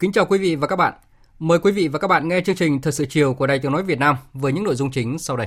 [0.00, 0.92] Kính chào quý vị và các bạn.
[1.38, 3.72] Mời quý vị và các bạn nghe chương trình Thời sự chiều của Đài Tiếng
[3.72, 5.46] nói Việt Nam với những nội dung chính sau đây.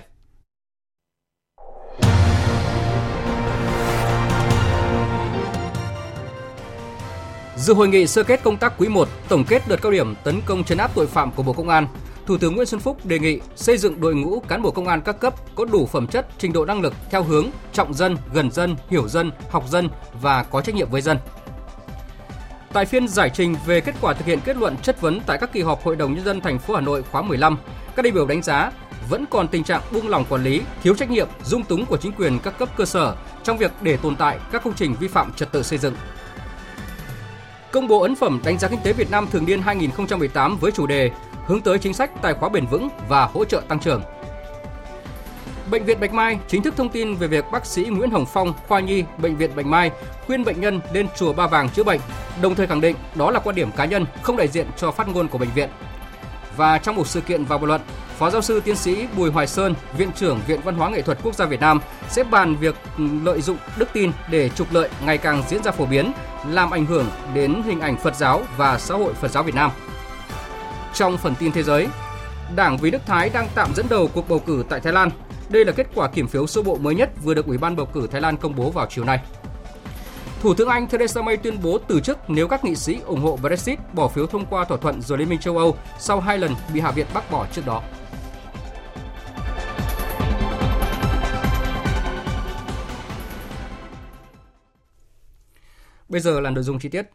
[7.56, 10.42] Dự hội nghị sơ kết công tác quý 1, tổng kết đợt cao điểm tấn
[10.46, 11.88] công chấn áp tội phạm của Bộ Công an,
[12.26, 15.02] Thủ tướng Nguyễn Xuân Phúc đề nghị xây dựng đội ngũ cán bộ công an
[15.02, 18.52] các cấp có đủ phẩm chất, trình độ năng lực theo hướng trọng dân, gần
[18.52, 19.90] dân, hiểu dân, học dân
[20.22, 21.18] và có trách nhiệm với dân.
[22.74, 25.54] Tại phiên giải trình về kết quả thực hiện kết luận chất vấn tại các
[25.54, 27.58] kỳ họp Hội đồng nhân dân thành phố Hà Nội khóa 15,
[27.96, 28.72] các đại biểu đánh giá
[29.10, 32.12] vẫn còn tình trạng buông lỏng quản lý, thiếu trách nhiệm, dung túng của chính
[32.12, 35.34] quyền các cấp cơ sở trong việc để tồn tại các công trình vi phạm
[35.34, 35.96] trật tự xây dựng.
[37.72, 40.88] Công bố ấn phẩm đánh giá kinh tế Việt Nam thường niên 2018 với chủ
[40.88, 41.12] đề
[41.46, 44.02] hướng tới chính sách tài khóa bền vững và hỗ trợ tăng trưởng.
[45.72, 48.54] Bệnh viện Bạch Mai chính thức thông tin về việc bác sĩ Nguyễn Hồng Phong,
[48.68, 49.92] khoa nhi Bệnh viện Bạch Mai
[50.26, 52.00] khuyên bệnh nhân lên chùa Ba Vàng chữa bệnh,
[52.42, 55.08] đồng thời khẳng định đó là quan điểm cá nhân, không đại diện cho phát
[55.08, 55.70] ngôn của bệnh viện.
[56.58, 57.82] Và trong một sự kiện vào bình luận,
[58.18, 61.18] Phó giáo sư tiến sĩ Bùi Hoài Sơn, Viện trưởng Viện Văn hóa Nghệ thuật
[61.24, 64.90] Quốc gia Việt Nam sẽ bàn việc ừ, lợi dụng đức tin để trục lợi
[65.06, 66.12] ngày càng diễn ra phổ biến,
[66.50, 69.72] làm ảnh hưởng đến hình ảnh Phật giáo và xã hội Phật giáo Việt Nam.
[70.94, 71.88] Trong phần tin thế giới,
[72.56, 75.10] Đảng Vì Đức Thái đang tạm dẫn đầu cuộc bầu cử tại Thái Lan.
[75.52, 77.86] Đây là kết quả kiểm phiếu sơ bộ mới nhất vừa được Ủy ban bầu
[77.86, 79.20] cử Thái Lan công bố vào chiều nay.
[80.42, 83.38] Thủ tướng Anh Theresa May tuyên bố từ chức nếu các nghị sĩ ủng hộ
[83.42, 86.52] Brexit bỏ phiếu thông qua thỏa thuận rời Liên minh châu Âu sau hai lần
[86.74, 87.84] bị Hạ viện bác bỏ trước đó.
[96.10, 97.06] Bây giờ là nội dung chi tiết.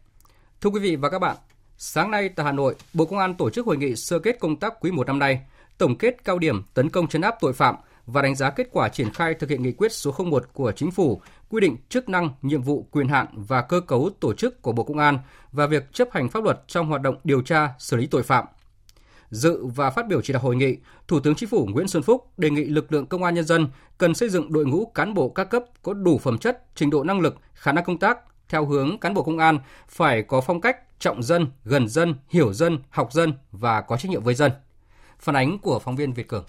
[0.61, 1.37] Thưa quý vị và các bạn,
[1.79, 4.57] sáng nay tại Hà Nội, Bộ Công an tổ chức hội nghị sơ kết công
[4.57, 5.41] tác quý 1 năm nay,
[5.79, 7.77] tổng kết cao điểm tấn công chấn áp tội phạm
[8.07, 10.91] và đánh giá kết quả triển khai thực hiện nghị quyết số 01 của Chính
[10.91, 14.73] phủ quy định chức năng, nhiệm vụ, quyền hạn và cơ cấu tổ chức của
[14.73, 15.19] Bộ Công an
[15.53, 18.45] và việc chấp hành pháp luật trong hoạt động điều tra, xử lý tội phạm.
[19.31, 20.77] Dự và phát biểu chỉ đạo hội nghị,
[21.09, 23.69] Thủ tướng Chính phủ Nguyễn Xuân Phúc đề nghị lực lượng công an nhân dân
[23.99, 27.05] cần xây dựng đội ngũ cán bộ các cấp có đủ phẩm chất, trình độ
[27.05, 28.19] năng lực, khả năng công tác
[28.49, 32.53] theo hướng cán bộ công an phải có phong cách trọng dân, gần dân, hiểu
[32.53, 34.53] dân, học dân và có trách nhiệm với dân.
[35.19, 36.45] Phản ánh của phóng viên Việt Cường.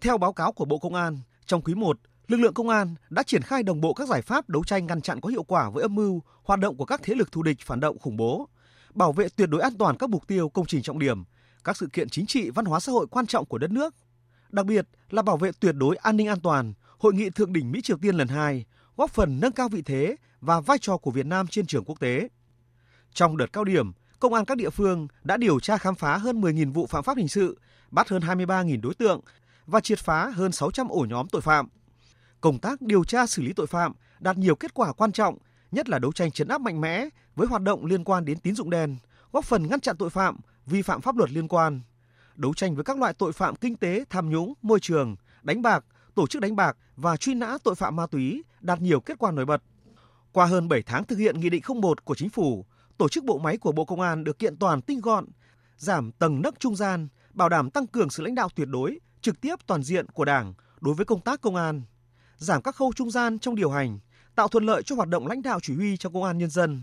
[0.00, 1.98] Theo báo cáo của Bộ Công an, trong quý 1,
[2.28, 5.00] lực lượng công an đã triển khai đồng bộ các giải pháp đấu tranh ngăn
[5.00, 7.56] chặn có hiệu quả với âm mưu, hoạt động của các thế lực thù địch
[7.60, 8.48] phản động khủng bố,
[8.94, 11.24] bảo vệ tuyệt đối an toàn các mục tiêu công trình trọng điểm,
[11.64, 13.94] các sự kiện chính trị văn hóa xã hội quan trọng của đất nước.
[14.50, 17.72] Đặc biệt là bảo vệ tuyệt đối an ninh an toàn hội nghị thượng đỉnh
[17.72, 18.64] Mỹ Triều Tiên lần 2,
[18.96, 22.00] góp phần nâng cao vị thế và vai trò của Việt Nam trên trường quốc
[22.00, 22.28] tế.
[23.12, 26.40] Trong đợt cao điểm, công an các địa phương đã điều tra khám phá hơn
[26.40, 27.58] 10.000 vụ phạm pháp hình sự,
[27.90, 29.20] bắt hơn 23.000 đối tượng
[29.66, 31.68] và triệt phá hơn 600 ổ nhóm tội phạm.
[32.40, 35.38] Công tác điều tra xử lý tội phạm đạt nhiều kết quả quan trọng,
[35.70, 38.54] nhất là đấu tranh chấn áp mạnh mẽ với hoạt động liên quan đến tín
[38.54, 38.96] dụng đen,
[39.32, 41.80] góp phần ngăn chặn tội phạm, vi phạm pháp luật liên quan,
[42.34, 45.84] đấu tranh với các loại tội phạm kinh tế, tham nhũng, môi trường, đánh bạc,
[46.14, 49.30] tổ chức đánh bạc và truy nã tội phạm ma túy đạt nhiều kết quả
[49.30, 49.62] nổi bật.
[50.32, 52.66] Qua hơn 7 tháng thực hiện Nghị định 01 của Chính phủ,
[52.98, 55.26] tổ chức bộ máy của Bộ Công an được kiện toàn tinh gọn,
[55.76, 59.40] giảm tầng nấc trung gian, bảo đảm tăng cường sự lãnh đạo tuyệt đối, trực
[59.40, 61.82] tiếp toàn diện của Đảng đối với công tác công an,
[62.36, 63.98] giảm các khâu trung gian trong điều hành,
[64.34, 66.82] tạo thuận lợi cho hoạt động lãnh đạo chỉ huy trong công an nhân dân.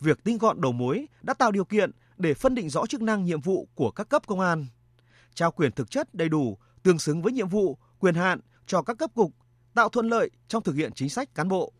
[0.00, 3.24] Việc tinh gọn đầu mối đã tạo điều kiện để phân định rõ chức năng
[3.24, 4.66] nhiệm vụ của các cấp công an,
[5.34, 8.98] trao quyền thực chất đầy đủ, tương xứng với nhiệm vụ, quyền hạn cho các
[8.98, 9.32] cấp cục,
[9.74, 11.72] tạo thuận lợi trong thực hiện chính sách cán bộ.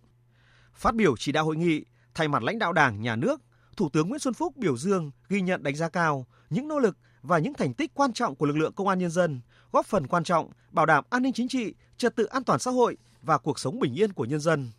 [0.75, 1.84] Phát biểu chỉ đạo hội nghị,
[2.14, 3.40] thay mặt lãnh đạo Đảng, Nhà nước,
[3.76, 6.96] Thủ tướng Nguyễn Xuân Phúc biểu dương, ghi nhận đánh giá cao những nỗ lực
[7.22, 9.40] và những thành tích quan trọng của lực lượng công an nhân dân,
[9.76, 12.70] góp phần quan trọng bảo đảm an ninh chính trị, trật tự an toàn xã
[12.70, 14.70] hội và cuộc sống bình yên của nhân dân.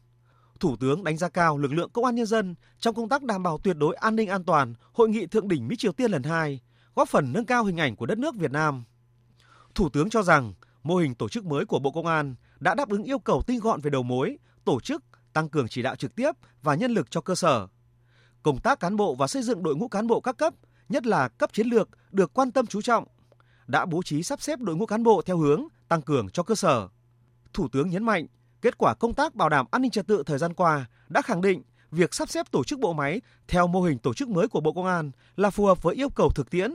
[0.59, 3.43] Thủ tướng đánh giá cao lực lượng công an nhân dân trong công tác đảm
[3.43, 6.23] bảo tuyệt đối an ninh an toàn hội nghị thượng đỉnh Mỹ Triều Tiên lần
[6.23, 6.59] 2,
[6.95, 8.83] góp phần nâng cao hình ảnh của đất nước Việt Nam.
[9.75, 10.53] Thủ tướng cho rằng
[10.83, 13.59] mô hình tổ chức mới của Bộ Công an đã đáp ứng yêu cầu tinh
[13.59, 15.03] gọn về đầu mối, tổ chức,
[15.33, 16.31] tăng cường chỉ đạo trực tiếp
[16.63, 17.67] và nhân lực cho cơ sở.
[18.43, 20.53] Công tác cán bộ và xây dựng đội ngũ cán bộ các cấp,
[20.89, 23.05] nhất là cấp chiến lược được quan tâm chú trọng.
[23.67, 26.55] Đã bố trí sắp xếp đội ngũ cán bộ theo hướng tăng cường cho cơ
[26.55, 26.87] sở.
[27.53, 28.27] Thủ tướng nhấn mạnh,
[28.61, 31.41] kết quả công tác bảo đảm an ninh trật tự thời gian qua đã khẳng
[31.41, 34.61] định việc sắp xếp tổ chức bộ máy theo mô hình tổ chức mới của
[34.61, 36.71] Bộ Công an là phù hợp với yêu cầu thực tiễn,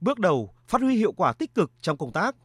[0.00, 2.36] bước đầu phát huy hiệu quả tích cực trong công tác.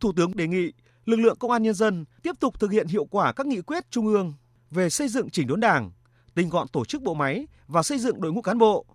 [0.00, 0.72] Thủ tướng đề nghị
[1.04, 3.90] lực lượng công an nhân dân tiếp tục thực hiện hiệu quả các nghị quyết
[3.90, 4.32] trung ương
[4.70, 5.90] về xây dựng chỉnh đốn đảng,
[6.34, 8.86] tinh gọn tổ chức bộ máy và xây dựng đội ngũ cán bộ.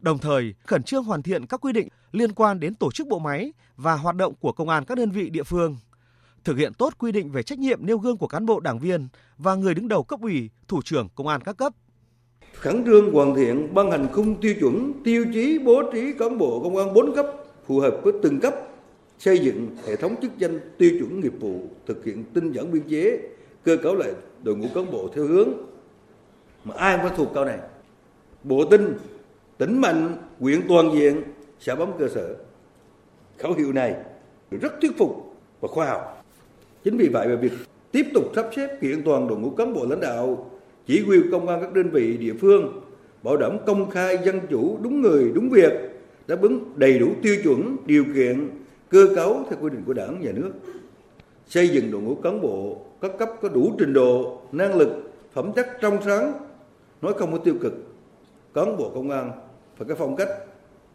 [0.00, 3.18] Đồng thời, khẩn trương hoàn thiện các quy định liên quan đến tổ chức bộ
[3.18, 5.76] máy và hoạt động của công an các đơn vị địa phương.
[6.44, 9.08] Thực hiện tốt quy định về trách nhiệm nêu gương của cán bộ đảng viên
[9.38, 11.72] và người đứng đầu cấp ủy, thủ trưởng công an các cấp.
[12.54, 16.60] Khẩn trương hoàn thiện ban hành khung tiêu chuẩn, tiêu chí bố trí cán bộ
[16.62, 17.26] công an 4 cấp
[17.66, 18.54] phù hợp với từng cấp
[19.18, 22.82] xây dựng hệ thống chức danh tiêu chuẩn nghiệp vụ thực hiện tinh giản biên
[22.90, 23.18] chế
[23.64, 24.12] cơ cấu lại
[24.42, 25.48] đội ngũ cán bộ theo hướng
[26.64, 27.58] mà ai cũng phải thuộc câu này
[28.42, 28.94] bộ tinh
[29.58, 31.22] tỉnh mạnh quyện toàn diện
[31.60, 32.34] xã bám cơ sở.
[33.38, 33.94] Khẩu hiệu này
[34.50, 36.24] rất thuyết phục và khoa học.
[36.84, 37.52] Chính vì vậy mà việc
[37.92, 40.50] tiếp tục sắp xếp kiện toàn đội ngũ cán bộ lãnh đạo,
[40.86, 42.80] chỉ huy công an các đơn vị địa phương,
[43.22, 45.72] bảo đảm công khai dân chủ, đúng người, đúng việc,
[46.26, 48.50] đáp ứng đầy đủ tiêu chuẩn, điều kiện,
[48.90, 50.52] cơ cấu theo quy định của đảng, nhà nước.
[51.46, 54.88] Xây dựng đội ngũ cán bộ các cấp có đủ trình độ, năng lực,
[55.32, 56.32] phẩm chất trong sáng,
[57.02, 57.72] nói không có tiêu cực.
[58.54, 59.32] Cán bộ công an
[59.76, 60.28] phải có phong cách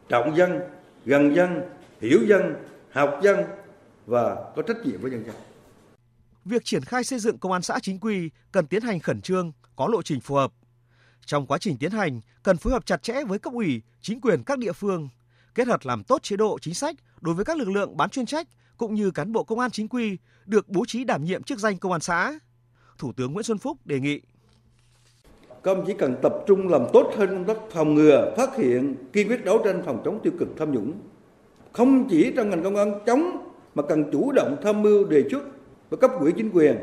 [0.09, 0.59] trọng dân
[1.05, 1.61] gần dân
[2.01, 2.55] hiểu dân
[2.91, 3.37] học dân
[4.05, 5.35] và có trách nhiệm với nhân dân
[6.45, 9.51] việc triển khai xây dựng công an xã chính quy cần tiến hành khẩn trương,
[9.75, 10.53] có lộ trình phù hợp.
[11.25, 14.43] Trong quá trình tiến hành, cần phối hợp chặt chẽ với cấp ủy, chính quyền
[14.43, 15.09] các địa phương,
[15.55, 18.25] kết hợp làm tốt chế độ chính sách đối với các lực lượng bán chuyên
[18.25, 21.59] trách cũng như cán bộ công an chính quy được bố trí đảm nhiệm chức
[21.59, 22.39] danh công an xã.
[22.97, 24.21] Thủ tướng Nguyễn Xuân Phúc đề nghị
[25.63, 28.95] các ông chỉ cần tập trung làm tốt hơn công tác phòng ngừa, phát hiện,
[29.13, 30.91] kiên quyết đấu tranh phòng chống tiêu cực tham nhũng.
[31.71, 33.37] Không chỉ trong ngành công an chống
[33.75, 35.43] mà cần chủ động tham mưu đề xuất
[35.89, 36.75] với cấp quỹ chính quyền,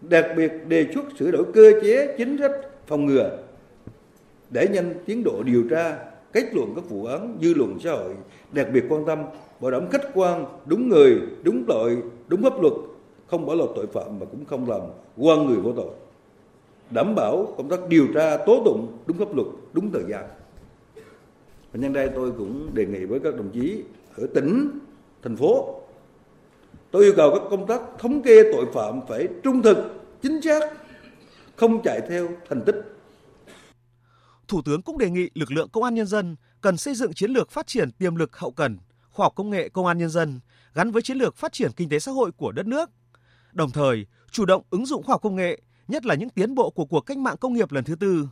[0.00, 2.52] đặc biệt đề xuất sửa đổi cơ chế chính sách
[2.86, 3.38] phòng ngừa
[4.50, 5.96] để nhanh tiến độ điều tra,
[6.32, 8.14] kết luận các vụ án dư luận xã hội
[8.52, 9.18] đặc biệt quan tâm
[9.60, 11.96] bảo đảm khách quan đúng người đúng tội
[12.28, 12.72] đúng pháp luật
[13.26, 14.80] không bỏ lọt tội phạm mà cũng không làm
[15.16, 15.90] quan người vô tội
[16.90, 20.24] đảm bảo công tác điều tra tố tụng đúng pháp luật đúng thời gian
[21.72, 23.82] và nhân đây tôi cũng đề nghị với các đồng chí
[24.16, 24.70] ở tỉnh
[25.22, 25.80] thành phố
[26.90, 29.76] tôi yêu cầu các công tác thống kê tội phạm phải trung thực
[30.22, 30.60] chính xác
[31.56, 32.96] không chạy theo thành tích
[34.48, 37.30] Thủ tướng cũng đề nghị lực lượng công an nhân dân cần xây dựng chiến
[37.30, 38.78] lược phát triển tiềm lực hậu cần,
[39.10, 40.40] khoa học công nghệ công an nhân dân
[40.74, 42.90] gắn với chiến lược phát triển kinh tế xã hội của đất nước.
[43.52, 46.70] Đồng thời, chủ động ứng dụng khoa học công nghệ, nhất là những tiến bộ
[46.70, 48.28] của cuộc cách mạng công nghiệp lần thứ tư,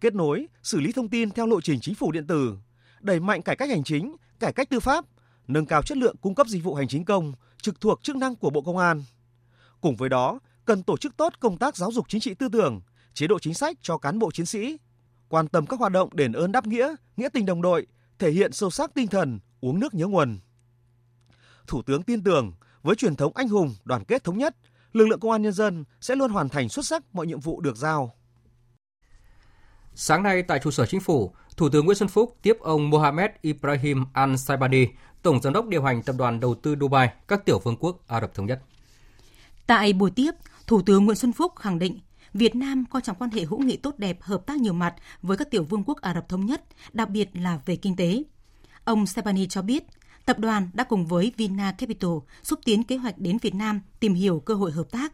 [0.00, 2.56] kết nối, xử lý thông tin theo lộ trình chính phủ điện tử,
[3.00, 5.04] đẩy mạnh cải cách hành chính, cải cách tư pháp,
[5.48, 7.32] nâng cao chất lượng cung cấp dịch vụ hành chính công
[7.62, 9.04] trực thuộc chức năng của Bộ Công an.
[9.80, 12.80] Cùng với đó, cần tổ chức tốt công tác giáo dục chính trị tư tưởng,
[13.14, 14.76] chế độ chính sách cho cán bộ chiến sĩ,
[15.28, 17.86] quan tâm các hoạt động đền ơn đáp nghĩa, nghĩa tình đồng đội,
[18.18, 20.38] thể hiện sâu sắc tinh thần uống nước nhớ nguồn.
[21.66, 22.52] Thủ tướng tin tưởng
[22.82, 24.56] với truyền thống anh hùng, đoàn kết thống nhất,
[24.96, 27.60] lực lượng công an nhân dân sẽ luôn hoàn thành xuất sắc mọi nhiệm vụ
[27.60, 28.14] được giao.
[29.94, 33.30] Sáng nay tại trụ sở chính phủ, Thủ tướng Nguyễn Xuân Phúc tiếp ông Mohamed
[33.40, 34.88] Ibrahim Al Saibadi,
[35.22, 38.20] Tổng Giám đốc điều hành Tập đoàn Đầu tư Dubai, các tiểu vương quốc Ả
[38.20, 38.62] Rập Thống Nhất.
[39.66, 40.30] Tại buổi tiếp,
[40.66, 42.00] Thủ tướng Nguyễn Xuân Phúc khẳng định
[42.34, 45.36] Việt Nam coi trọng quan hệ hữu nghị tốt đẹp, hợp tác nhiều mặt với
[45.36, 48.22] các tiểu vương quốc Ả Rập Thống Nhất, đặc biệt là về kinh tế.
[48.84, 49.84] Ông Sabani cho biết,
[50.26, 52.10] tập đoàn đã cùng với Vina Capital
[52.42, 55.12] xúc tiến kế hoạch đến Việt Nam tìm hiểu cơ hội hợp tác.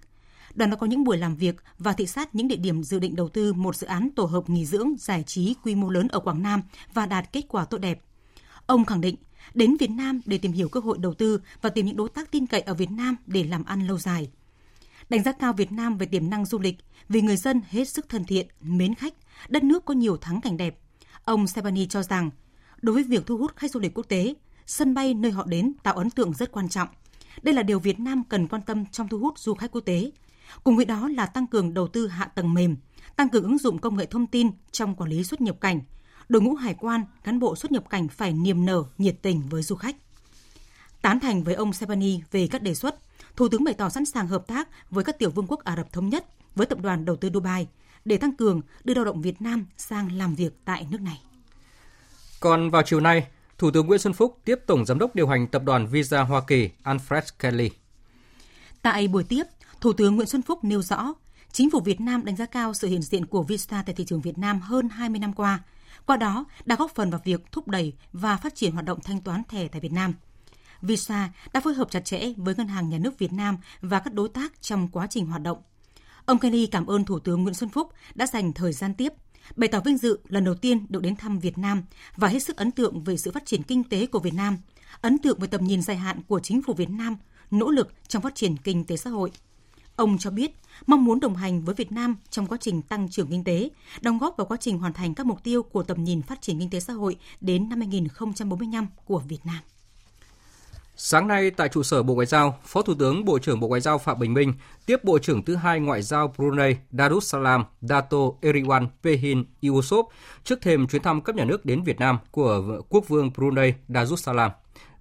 [0.55, 3.17] Đoàn đã có những buổi làm việc và thị sát những địa điểm dự định
[3.17, 6.21] đầu tư một dự án tổ hợp nghỉ dưỡng giải trí quy mô lớn ở
[6.21, 6.63] Quảng Nam
[6.95, 8.01] và đạt kết quả tốt đẹp.
[8.67, 9.17] Ông khẳng định,
[9.55, 12.31] đến Việt Nam để tìm hiểu cơ hội đầu tư và tìm những đối tác
[12.31, 14.31] tin cậy ở Việt Nam để làm ăn lâu dài.
[15.09, 16.77] Đánh giá cao Việt Nam về tiềm năng du lịch,
[17.09, 19.15] vì người dân hết sức thân thiện, mến khách,
[19.49, 20.79] đất nước có nhiều thắng cảnh đẹp.
[21.25, 22.31] Ông Sebani cho rằng,
[22.83, 24.35] đối với việc thu hút khách du lịch quốc tế,
[24.67, 26.89] sân bay nơi họ đến tạo ấn tượng rất quan trọng.
[27.43, 30.11] Đây là điều Việt Nam cần quan tâm trong thu hút du khách quốc tế.
[30.65, 32.77] Cùng với đó là tăng cường đầu tư hạ tầng mềm,
[33.17, 35.81] tăng cường ứng dụng công nghệ thông tin trong quản lý xuất nhập cảnh.
[36.29, 39.63] Đội ngũ hải quan, cán bộ xuất nhập cảnh phải niềm nở, nhiệt tình với
[39.63, 39.97] du khách.
[41.03, 42.97] Tán thành với ông Sebani về các đề xuất,
[43.37, 45.93] Thủ tướng bày tỏ sẵn sàng hợp tác với các tiểu vương quốc Ả Rập
[45.93, 47.69] Thống Nhất, với tập đoàn đầu tư Dubai
[48.05, 51.21] để tăng cường đưa lao động Việt Nam sang làm việc tại nước này.
[52.41, 53.27] Còn vào chiều nay,
[53.63, 56.43] Thủ tướng Nguyễn Xuân Phúc tiếp Tổng Giám đốc điều hành Tập đoàn Visa Hoa
[56.47, 57.71] Kỳ Alfred Kelly.
[58.83, 59.43] Tại buổi tiếp,
[59.81, 61.15] Thủ tướng Nguyễn Xuân Phúc nêu rõ,
[61.53, 64.21] Chính phủ Việt Nam đánh giá cao sự hiện diện của Visa tại thị trường
[64.21, 65.61] Việt Nam hơn 20 năm qua.
[66.07, 69.21] Qua đó đã góp phần vào việc thúc đẩy và phát triển hoạt động thanh
[69.21, 70.15] toán thẻ tại Việt Nam.
[70.81, 74.15] Visa đã phối hợp chặt chẽ với Ngân hàng Nhà nước Việt Nam và các
[74.15, 75.59] đối tác trong quá trình hoạt động.
[76.27, 79.13] Ông Kelly cảm ơn Thủ tướng Nguyễn Xuân Phúc đã dành thời gian tiếp,
[79.57, 81.83] bày tỏ vinh dự lần đầu tiên được đến thăm Việt Nam
[82.17, 84.59] và hết sức ấn tượng về sự phát triển kinh tế của Việt Nam,
[85.01, 87.17] ấn tượng về tầm nhìn dài hạn của chính phủ Việt Nam,
[87.51, 89.31] nỗ lực trong phát triển kinh tế xã hội.
[89.97, 90.51] Ông cho biết
[90.87, 93.71] mong muốn đồng hành với Việt Nam trong quá trình tăng trưởng kinh tế,
[94.01, 96.59] đóng góp vào quá trình hoàn thành các mục tiêu của tầm nhìn phát triển
[96.59, 99.59] kinh tế xã hội đến năm 2045 của Việt Nam.
[100.97, 103.81] Sáng nay tại trụ sở Bộ Ngoại giao, Phó Thủ tướng Bộ trưởng Bộ Ngoại
[103.81, 104.55] giao Phạm Bình Minh
[104.87, 110.05] tiếp Bộ trưởng thứ hai Ngoại giao Brunei Darussalam Dato Eriwan Pehin Yusuf
[110.45, 114.51] trước thềm chuyến thăm cấp nhà nước đến Việt Nam của Quốc vương Brunei Darussalam.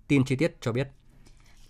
[0.08, 0.88] Tin chi tiết cho biết.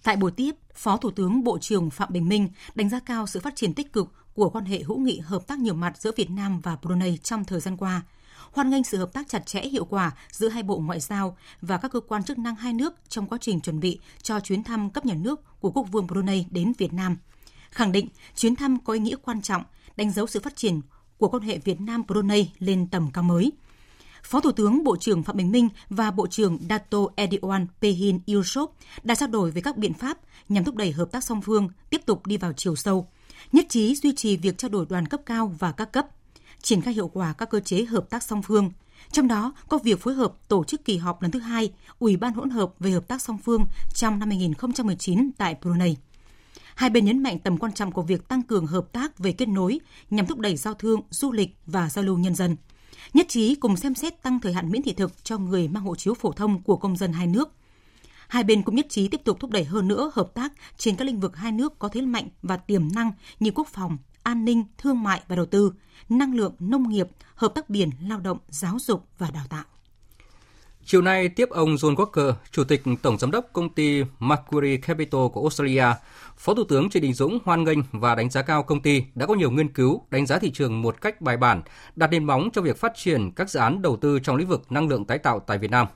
[0.03, 3.39] Tại buổi tiếp, Phó Thủ tướng Bộ trưởng Phạm Bình Minh đánh giá cao sự
[3.39, 6.29] phát triển tích cực của quan hệ hữu nghị hợp tác nhiều mặt giữa Việt
[6.29, 8.01] Nam và Brunei trong thời gian qua,
[8.51, 11.77] hoan nghênh sự hợp tác chặt chẽ hiệu quả giữa hai bộ ngoại giao và
[11.77, 14.89] các cơ quan chức năng hai nước trong quá trình chuẩn bị cho chuyến thăm
[14.89, 17.17] cấp nhà nước của Quốc vương Brunei đến Việt Nam.
[17.70, 19.63] Khẳng định chuyến thăm có ý nghĩa quan trọng,
[19.96, 20.81] đánh dấu sự phát triển
[21.17, 23.51] của quan hệ Việt Nam Brunei lên tầm cao mới.
[24.24, 28.75] Phó Thủ tướng Bộ trưởng Phạm Bình Minh và Bộ trưởng Dato Ediwan Pehin Yusop
[29.03, 30.17] đã trao đổi về các biện pháp
[30.50, 33.08] nhằm thúc đẩy hợp tác song phương tiếp tục đi vào chiều sâu,
[33.51, 36.08] nhất trí duy trì việc trao đổi đoàn cấp cao và các cấp,
[36.61, 38.71] triển khai hiệu quả các cơ chế hợp tác song phương,
[39.11, 42.33] trong đó có việc phối hợp tổ chức kỳ họp lần thứ hai Ủy ban
[42.33, 45.95] hỗn hợp về hợp tác song phương trong năm 2019 tại Brunei.
[46.75, 49.47] Hai bên nhấn mạnh tầm quan trọng của việc tăng cường hợp tác về kết
[49.47, 52.55] nối nhằm thúc đẩy giao thương, du lịch và giao lưu nhân dân.
[53.13, 55.95] Nhất trí cùng xem xét tăng thời hạn miễn thị thực cho người mang hộ
[55.95, 57.49] chiếu phổ thông của công dân hai nước.
[58.27, 61.05] Hai bên cũng nhất trí tiếp tục thúc đẩy hơn nữa hợp tác trên các
[61.05, 64.63] lĩnh vực hai nước có thế mạnh và tiềm năng như quốc phòng, an ninh,
[64.77, 65.73] thương mại và đầu tư,
[66.09, 69.63] năng lượng, nông nghiệp, hợp tác biển, lao động, giáo dục và đào tạo.
[70.85, 75.21] Chiều nay tiếp ông John Walker, Chủ tịch Tổng Giám đốc công ty Macquarie Capital
[75.33, 75.85] của Australia,
[76.37, 79.25] Phó Thủ tướng Trịnh Đình Dũng hoan nghênh và đánh giá cao công ty đã
[79.25, 81.61] có nhiều nghiên cứu, đánh giá thị trường một cách bài bản,
[81.95, 84.71] đặt nền móng cho việc phát triển các dự án đầu tư trong lĩnh vực
[84.71, 85.87] năng lượng tái tạo tại Việt Nam.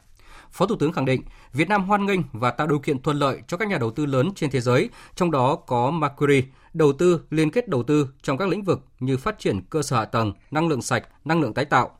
[0.51, 1.21] Phó Thủ tướng khẳng định,
[1.53, 4.05] Việt Nam hoan nghênh và tạo điều kiện thuận lợi cho các nhà đầu tư
[4.05, 6.43] lớn trên thế giới, trong đó có Macquarie
[6.75, 9.97] đầu tư, liên kết đầu tư trong các lĩnh vực như phát triển cơ sở
[9.97, 11.97] hạ tầng, năng lượng sạch, năng lượng tái tạo.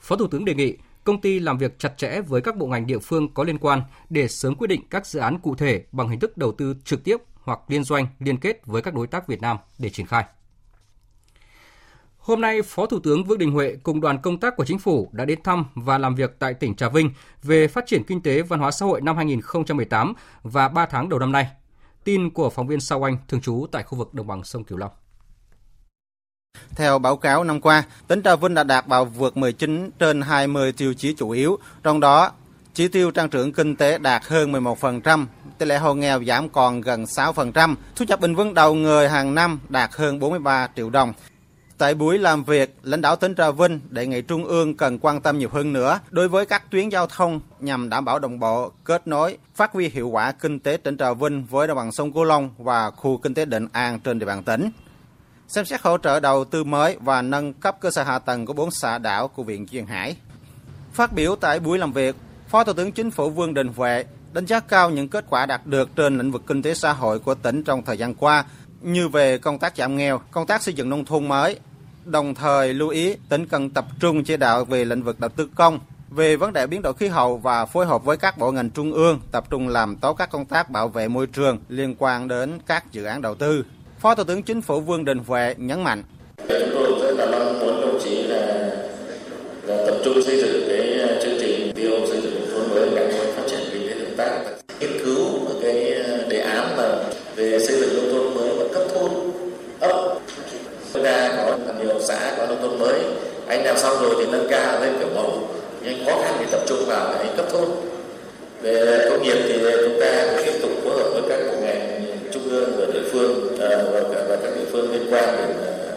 [0.00, 2.86] Phó Thủ tướng đề nghị công ty làm việc chặt chẽ với các bộ ngành
[2.86, 6.08] địa phương có liên quan để sớm quyết định các dự án cụ thể bằng
[6.08, 9.28] hình thức đầu tư trực tiếp hoặc liên doanh liên kết với các đối tác
[9.28, 10.24] Việt Nam để triển khai.
[12.18, 15.08] Hôm nay, Phó Thủ tướng Vương Đình Huệ cùng đoàn công tác của chính phủ
[15.12, 17.10] đã đến thăm và làm việc tại tỉnh Trà Vinh
[17.42, 21.18] về phát triển kinh tế văn hóa xã hội năm 2018 và 3 tháng đầu
[21.18, 21.46] năm nay.
[22.08, 24.78] Tin của phóng viên Sao Anh thường trú tại khu vực đồng bằng sông Cửu
[24.78, 24.90] Long.
[26.70, 30.72] Theo báo cáo năm qua, tỉnh Trà Vinh đã đạt vào vượt 19 trên 20
[30.72, 32.32] tiêu chí chủ yếu, trong đó
[32.74, 35.26] chỉ tiêu tăng trưởng kinh tế đạt hơn 11%,
[35.58, 39.34] tỷ lệ hộ nghèo giảm còn gần 6%, thu nhập bình quân đầu người hàng
[39.34, 41.12] năm đạt hơn 43 triệu đồng.
[41.78, 45.20] Tại buổi làm việc, lãnh đạo tỉnh Trà Vinh đề nghị Trung ương cần quan
[45.20, 48.72] tâm nhiều hơn nữa đối với các tuyến giao thông nhằm đảm bảo đồng bộ,
[48.84, 52.12] kết nối, phát huy hiệu quả kinh tế tỉnh Trà Vinh với đồng bằng sông
[52.12, 54.70] Cửu Long và khu kinh tế Định An trên địa bàn tỉnh.
[55.48, 58.52] Xem xét hỗ trợ đầu tư mới và nâng cấp cơ sở hạ tầng của
[58.52, 60.16] bốn xã đảo của huyện Duyên Hải.
[60.92, 62.16] Phát biểu tại buổi làm việc,
[62.48, 65.66] Phó Thủ tướng Chính phủ Vương Đình Huệ đánh giá cao những kết quả đạt
[65.66, 68.44] được trên lĩnh vực kinh tế xã hội của tỉnh trong thời gian qua,
[68.80, 71.56] như về công tác giảm nghèo, công tác xây dựng nông thôn mới,
[72.04, 75.48] đồng thời lưu ý tỉnh cần tập trung chỉ đạo về lĩnh vực đầu tư
[75.54, 75.78] công,
[76.10, 78.92] về vấn đề biến đổi khí hậu và phối hợp với các bộ ngành trung
[78.92, 82.58] ương tập trung làm tốt các công tác bảo vệ môi trường liên quan đến
[82.66, 83.64] các dự án đầu tư.
[84.00, 86.02] Phó Thủ tướng Chính phủ Vương Đình Huệ nhấn mạnh.
[86.36, 88.46] Chúng tôi rất là mong muốn đồng chí là,
[89.62, 92.27] là tập trung xây dựng cái chương trình tiêu xây dựng
[101.46, 103.00] Chúng có nhiều xã có nông thôn mới,
[103.46, 105.48] anh làm xong rồi thì nâng cao lên kiểu mẫu,
[105.82, 107.68] nhưng khó khăn thì tập trung vào cái cấp thôn.
[108.62, 112.48] Về công nghiệp thì chúng ta tiếp tục phối hợp với các bộ ngành trung
[112.50, 115.92] ương và địa phương ờ, và các địa phương liên quan để ờ,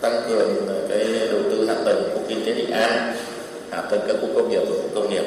[0.00, 3.14] tăng cường ờ, cái đầu tư hạ tầng khu kinh tế định an,
[3.70, 5.24] hạ tầng các khu công nghiệp và khu công nghiệp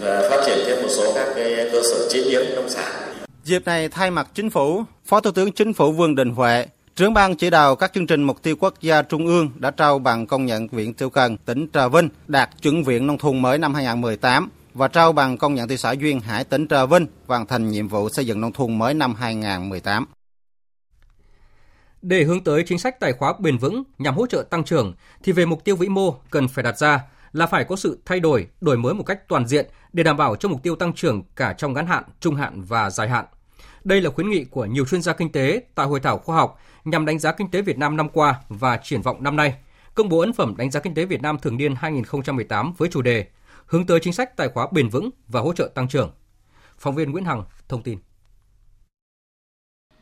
[0.00, 2.92] và phát triển thêm một số các cái cơ sở chế biến nông sản.
[3.44, 6.66] Dịp này thay mặt chính phủ, Phó Thủ tướng Chính phủ Vương Đình Huệ
[6.96, 9.98] Trưởng ban chỉ đạo các chương trình mục tiêu quốc gia trung ương đã trao
[9.98, 13.58] bằng công nhận huyện Tiêu Cần, tỉnh Trà Vinh đạt chuẩn viện nông thôn mới
[13.58, 17.46] năm 2018 và trao bằng công nhận thị xã Duyên Hải, tỉnh Trà Vinh hoàn
[17.46, 20.06] thành nhiệm vụ xây dựng nông thôn mới năm 2018.
[22.02, 25.32] Để hướng tới chính sách tài khóa bền vững nhằm hỗ trợ tăng trưởng thì
[25.32, 27.00] về mục tiêu vĩ mô cần phải đặt ra
[27.32, 30.36] là phải có sự thay đổi, đổi mới một cách toàn diện để đảm bảo
[30.36, 33.24] cho mục tiêu tăng trưởng cả trong ngắn hạn, trung hạn và dài hạn.
[33.84, 36.60] Đây là khuyến nghị của nhiều chuyên gia kinh tế tại hội thảo khoa học
[36.84, 39.54] nhằm đánh giá kinh tế Việt Nam năm qua và triển vọng năm nay.
[39.94, 43.02] Công bố ấn phẩm đánh giá kinh tế Việt Nam thường niên 2018 với chủ
[43.02, 43.26] đề
[43.66, 46.10] hướng tới chính sách tài khóa bền vững và hỗ trợ tăng trưởng.
[46.78, 47.98] Phóng viên Nguyễn Hằng thông tin.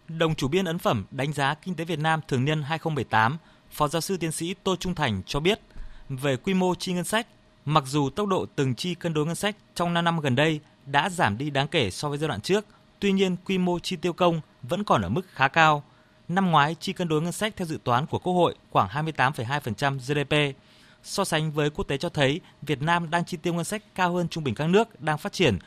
[0.08, 3.38] Đồng chủ biên ấn phẩm đánh giá kinh tế Việt Nam thường niên 2018,
[3.70, 5.60] Phó giáo sư tiến sĩ Tô Trung Thành cho biết,
[6.08, 7.26] về quy mô chi ngân sách,
[7.64, 10.60] mặc dù tốc độ từng chi cân đối ngân sách trong 5 năm gần đây
[10.86, 12.66] đã giảm đi đáng kể so với giai đoạn trước,
[13.00, 15.82] tuy nhiên quy mô chi tiêu công vẫn còn ở mức khá cao.
[16.28, 19.98] Năm ngoái, chi cân đối ngân sách theo dự toán của Quốc hội khoảng 28,2%
[19.98, 20.58] GDP.
[21.02, 24.12] So sánh với quốc tế cho thấy, Việt Nam đang chi tiêu ngân sách cao
[24.12, 25.58] hơn trung bình các nước đang phát triển,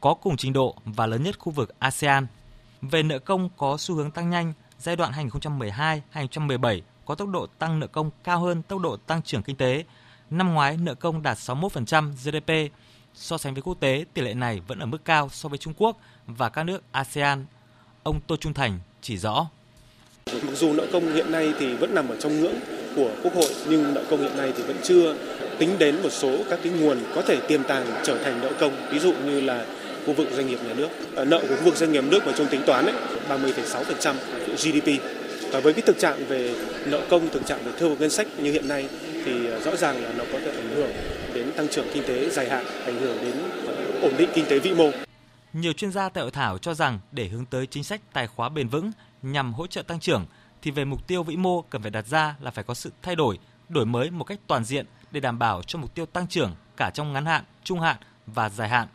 [0.00, 2.26] có cùng trình độ và lớn nhất khu vực ASEAN.
[2.82, 5.12] Về nợ công có xu hướng tăng nhanh, giai đoạn
[6.12, 9.84] 2012-2017 có tốc độ tăng nợ công cao hơn tốc độ tăng trưởng kinh tế.
[10.30, 12.74] Năm ngoái nợ công đạt 61% GDP.
[13.14, 15.74] So sánh với quốc tế, tỷ lệ này vẫn ở mức cao so với Trung
[15.76, 15.96] Quốc
[16.26, 17.46] và các nước ASEAN.
[18.02, 19.48] Ông Tô Trung Thành chỉ rõ.
[20.32, 22.54] Mặc dù nợ công hiện nay thì vẫn nằm ở trong ngưỡng
[22.96, 25.14] của Quốc hội nhưng nợ công hiện nay thì vẫn chưa
[25.58, 28.72] tính đến một số các cái nguồn có thể tiềm tàng trở thành nợ công.
[28.90, 29.64] Ví dụ như là
[30.06, 32.32] khu vực doanh nghiệp nhà nước à, nợ của khu vực doanh nghiệp nước mà
[32.36, 32.94] trong tính toán ấy
[33.28, 34.14] 30,6%
[34.56, 35.02] GDP
[35.52, 36.54] và với cái thực trạng về
[36.86, 38.88] nợ công thực trạng về thâm hụt ngân sách như hiện nay
[39.24, 40.90] thì à, rõ ràng là nó có thể ảnh hưởng
[41.34, 43.34] đến tăng trưởng kinh tế dài hạn ảnh hưởng đến
[44.02, 44.90] ổn định kinh tế vĩ mô.
[45.52, 48.48] Nhiều chuyên gia tại hội thảo cho rằng để hướng tới chính sách tài khóa
[48.48, 48.92] bền vững
[49.32, 50.26] nhằm hỗ trợ tăng trưởng
[50.62, 53.16] thì về mục tiêu vĩ mô cần phải đặt ra là phải có sự thay
[53.16, 53.38] đổi,
[53.68, 56.90] đổi mới một cách toàn diện để đảm bảo cho mục tiêu tăng trưởng cả
[56.94, 58.88] trong ngắn hạn, trung hạn và dài hạn.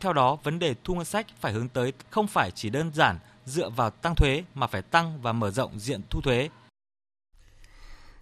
[0.00, 3.18] Theo đó, vấn đề thu ngân sách phải hướng tới không phải chỉ đơn giản
[3.44, 6.48] dựa vào tăng thuế mà phải tăng và mở rộng diện thu thuế.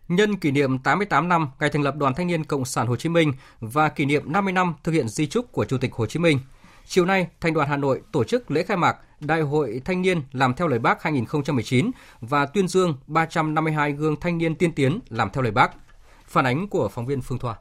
[0.09, 3.09] Nhân kỷ niệm 88 năm ngày thành lập Đoàn Thanh niên Cộng sản Hồ Chí
[3.09, 6.19] Minh và kỷ niệm 50 năm thực hiện di trúc của Chủ tịch Hồ Chí
[6.19, 6.41] Minh,
[6.87, 10.23] chiều nay, Thành đoàn Hà Nội tổ chức lễ khai mạc Đại hội Thanh niên
[10.33, 15.31] làm theo lời Bác 2019 và tuyên dương 352 gương thanh niên tiên tiến làm
[15.31, 15.71] theo lời Bác.
[16.27, 17.57] Phản ánh của phóng viên Phương Thoa.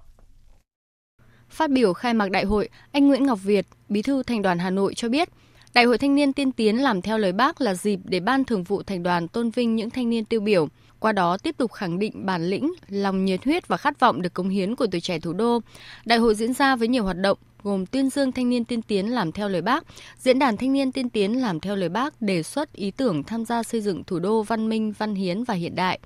[1.49, 4.69] Phát biểu khai mạc đại hội, anh Nguyễn Ngọc Việt, Bí thư Thành đoàn Hà
[4.69, 5.29] Nội cho biết,
[5.73, 8.63] Đại hội Thanh niên tiên tiến làm theo lời Bác là dịp để Ban Thường
[8.63, 10.67] vụ Thành đoàn tôn vinh những thanh niên tiêu biểu,
[10.99, 14.33] qua đó tiếp tục khẳng định bản lĩnh, lòng nhiệt huyết và khát vọng được
[14.33, 15.59] cống hiến của tuổi trẻ thủ đô.
[16.05, 17.37] Đại hội diễn ra với nhiều hoạt động
[17.67, 19.83] gồm tuyên dương thanh niên tiên tiến làm theo lời Bác,
[20.19, 23.45] diễn đàn thanh niên tiên tiến làm theo lời Bác đề xuất ý tưởng tham
[23.45, 25.99] gia xây dựng thủ đô văn minh, văn hiến và hiện đại.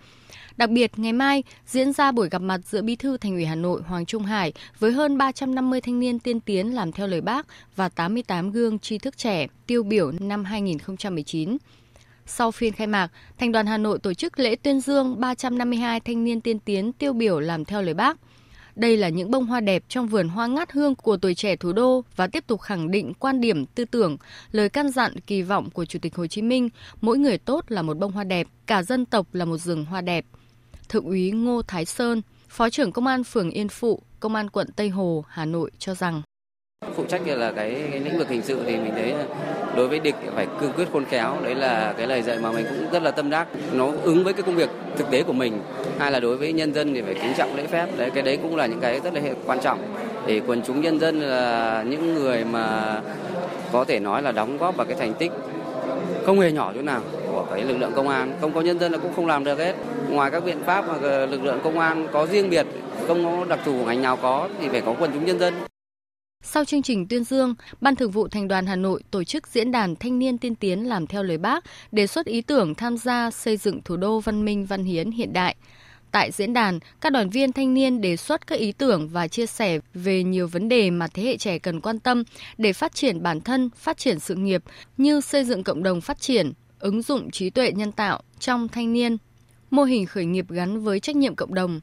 [0.58, 3.56] Đặc biệt, ngày mai diễn ra buổi gặp mặt giữa Bí thư Thành ủy Hà
[3.56, 7.48] Nội Hoàng Trung Hải với hơn 350 thanh niên tiên tiến làm theo lời Bác
[7.76, 11.58] và 88 gương tri thức trẻ tiêu biểu năm 2019.
[12.26, 16.24] Sau phiên khai mạc, Thành đoàn Hà Nội tổ chức lễ tuyên dương 352 thanh
[16.24, 18.18] niên tiên tiến tiêu biểu làm theo lời Bác.
[18.76, 21.74] Đây là những bông hoa đẹp trong vườn hoa ngát hương của tuổi trẻ thủ
[21.74, 24.18] đô và tiếp tục khẳng định quan điểm tư tưởng,
[24.52, 26.70] lời căn dặn kỳ vọng của Chủ tịch Hồ Chí Minh,
[27.02, 30.02] mỗi người tốt là một bông hoa đẹp, cả dân tộc là một rừng hoa
[30.02, 30.26] đẹp.
[30.90, 34.68] Thượng úy Ngô Thái Sơn, Phó trưởng Công an phường Yên Phụ, Công an quận
[34.76, 36.22] Tây Hồ, Hà Nội cho rằng
[36.96, 39.14] phụ trách là cái, cái lĩnh vực hình sự thì mình thấy
[39.76, 42.66] đối với địch phải cương quyết khôn khéo đấy là cái lời dạy mà mình
[42.70, 43.48] cũng rất là tâm đắc.
[43.74, 45.62] Nó ứng với cái công việc thực tế của mình
[46.00, 47.88] hai là đối với nhân dân thì phải kính trọng lễ phép.
[47.98, 49.80] Đấy cái đấy cũng là những cái rất là quan trọng
[50.28, 52.96] để quần chúng nhân dân là những người mà
[53.72, 55.32] có thể nói là đóng góp vào cái thành tích
[56.26, 58.34] không hề nhỏ chỗ nào của cái lực lượng công an.
[58.42, 59.74] Không có nhân dân là cũng không làm được hết.
[60.10, 62.66] Ngoài các biện pháp mà lực lượng công an có riêng biệt
[63.08, 65.54] không có đặc thù của ngành nào có thì phải có quần chúng nhân dân
[66.44, 69.72] sau chương trình tuyên dương, Ban Thường vụ Thành đoàn Hà Nội tổ chức diễn
[69.72, 73.32] đàn thanh niên tiên tiến làm theo lời Bác, đề xuất ý tưởng tham gia
[73.32, 75.56] xây dựng thủ đô văn minh văn hiến hiện đại.
[76.12, 79.46] Tại diễn đàn, các đoàn viên thanh niên đề xuất các ý tưởng và chia
[79.46, 82.24] sẻ về nhiều vấn đề mà thế hệ trẻ cần quan tâm
[82.58, 84.64] để phát triển bản thân, phát triển sự nghiệp
[84.98, 88.94] như xây dựng cộng đồng phát triển, ứng dụng trí tuệ nhân tạo trong thanh
[88.94, 89.18] niên,
[89.70, 91.80] mô hình khởi nghiệp gắn với trách nhiệm cộng đồng.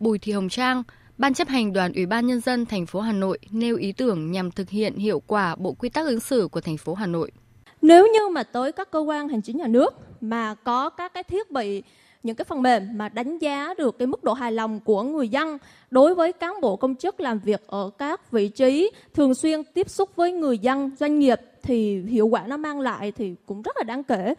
[0.00, 0.82] Bùi Thị Hồng Trang,
[1.18, 4.32] Ban chấp hành Đoàn Ủy ban nhân dân thành phố Hà Nội nêu ý tưởng
[4.32, 7.30] nhằm thực hiện hiệu quả bộ quy tắc ứng xử của thành phố Hà Nội.
[7.82, 11.22] Nếu như mà tới các cơ quan hành chính nhà nước mà có các cái
[11.22, 11.82] thiết bị,
[12.22, 15.28] những cái phần mềm mà đánh giá được cái mức độ hài lòng của người
[15.28, 15.58] dân
[15.90, 19.90] đối với cán bộ công chức làm việc ở các vị trí thường xuyên tiếp
[19.90, 23.76] xúc với người dân, doanh nghiệp thì hiệu quả nó mang lại thì cũng rất
[23.76, 24.34] là đáng kể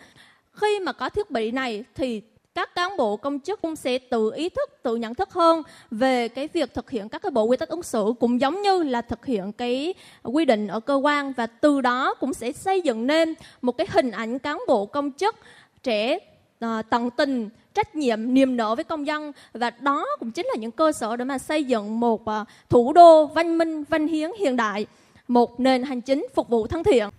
[0.53, 2.21] khi mà có thiết bị này thì
[2.58, 6.28] các cán bộ công chức cũng sẽ tự ý thức, tự nhận thức hơn về
[6.28, 9.02] cái việc thực hiện các cái bộ quy tắc ứng xử cũng giống như là
[9.02, 9.93] thực hiện cái
[10.24, 11.34] quy định ở cơ quan.
[11.34, 15.12] Và từ đó cũng sẽ xây dựng nên một cái hình ảnh cán bộ công
[15.12, 15.36] chức
[15.84, 16.20] trẻ
[16.60, 19.32] à, tận tình trách nhiệm niềm nở với công dân.
[19.54, 22.93] Và đó cũng chính là những cơ sở để mà xây dựng một à, thủ
[22.93, 24.86] đô văn minh văn hiến hiện đại
[25.28, 27.10] một nền hành chính phục vụ thân thiện.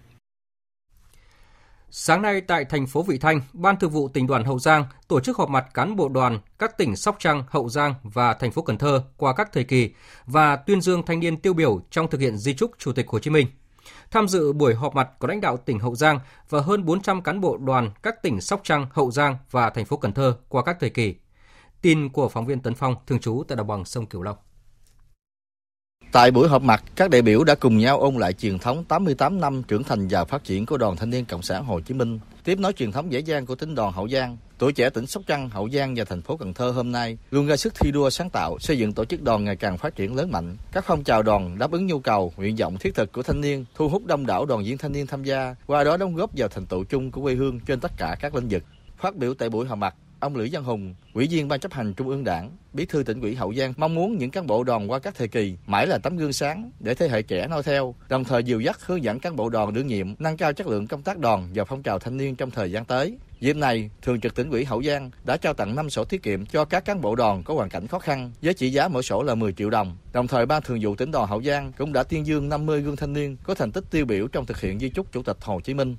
[1.90, 5.20] Sáng nay tại thành phố Vị Thanh, Ban Thường vụ tỉnh đoàn Hậu Giang tổ
[5.20, 8.62] chức họp mặt cán bộ đoàn các tỉnh Sóc Trăng, Hậu Giang và thành phố
[8.62, 9.90] Cần Thơ qua các thời kỳ
[10.26, 13.18] và tuyên dương thanh niên tiêu biểu trong thực hiện di trúc Chủ tịch Hồ
[13.18, 13.46] Chí Minh.
[14.10, 17.40] Tham dự buổi họp mặt có lãnh đạo tỉnh Hậu Giang và hơn 400 cán
[17.40, 20.76] bộ đoàn các tỉnh Sóc Trăng, Hậu Giang và thành phố Cần Thơ qua các
[20.80, 21.14] thời kỳ.
[21.82, 24.36] Tin của phóng viên Tấn Phong thường trú tại đồng bằng sông Cửu Long.
[26.18, 29.40] Tại buổi họp mặt, các đại biểu đã cùng nhau ôn lại truyền thống 88
[29.40, 32.18] năm trưởng thành và phát triển của Đoàn Thanh niên Cộng sản Hồ Chí Minh,
[32.44, 34.36] tiếp nối truyền thống dễ dàng của tỉnh đoàn Hậu Giang.
[34.58, 37.46] Tuổi trẻ tỉnh Sóc Trăng, Hậu Giang và thành phố Cần Thơ hôm nay luôn
[37.46, 40.16] ra sức thi đua sáng tạo, xây dựng tổ chức đoàn ngày càng phát triển
[40.16, 40.56] lớn mạnh.
[40.72, 43.64] Các phong trào đoàn đáp ứng nhu cầu, nguyện vọng thiết thực của thanh niên,
[43.74, 46.48] thu hút đông đảo đoàn viên thanh niên tham gia, qua đó đóng góp vào
[46.48, 48.62] thành tựu chung của quê hương trên tất cả các lĩnh vực.
[48.96, 51.94] Phát biểu tại buổi họp mặt, Ông Lữ Văn Hùng, Ủy viên Ban chấp hành
[51.94, 54.90] Trung ương Đảng, Bí thư tỉnh ủy Hậu Giang mong muốn những cán bộ đoàn
[54.90, 57.94] qua các thời kỳ mãi là tấm gương sáng để thế hệ trẻ noi theo,
[58.08, 60.86] đồng thời dìu dắt hướng dẫn cán bộ đoàn đương nhiệm nâng cao chất lượng
[60.86, 63.18] công tác đoàn và phong trào thanh niên trong thời gian tới.
[63.40, 66.46] Dịp này, Thường trực tỉnh ủy Hậu Giang đã trao tặng 5 sổ tiết kiệm
[66.46, 69.22] cho các cán bộ đoàn có hoàn cảnh khó khăn với trị giá mỗi sổ
[69.22, 69.96] là 10 triệu đồng.
[70.12, 72.96] Đồng thời, Ban Thường vụ tỉnh đoàn Hậu Giang cũng đã tuyên dương 50 gương
[72.96, 75.60] thanh niên có thành tích tiêu biểu trong thực hiện di chúc Chủ tịch Hồ
[75.60, 75.96] Chí Minh.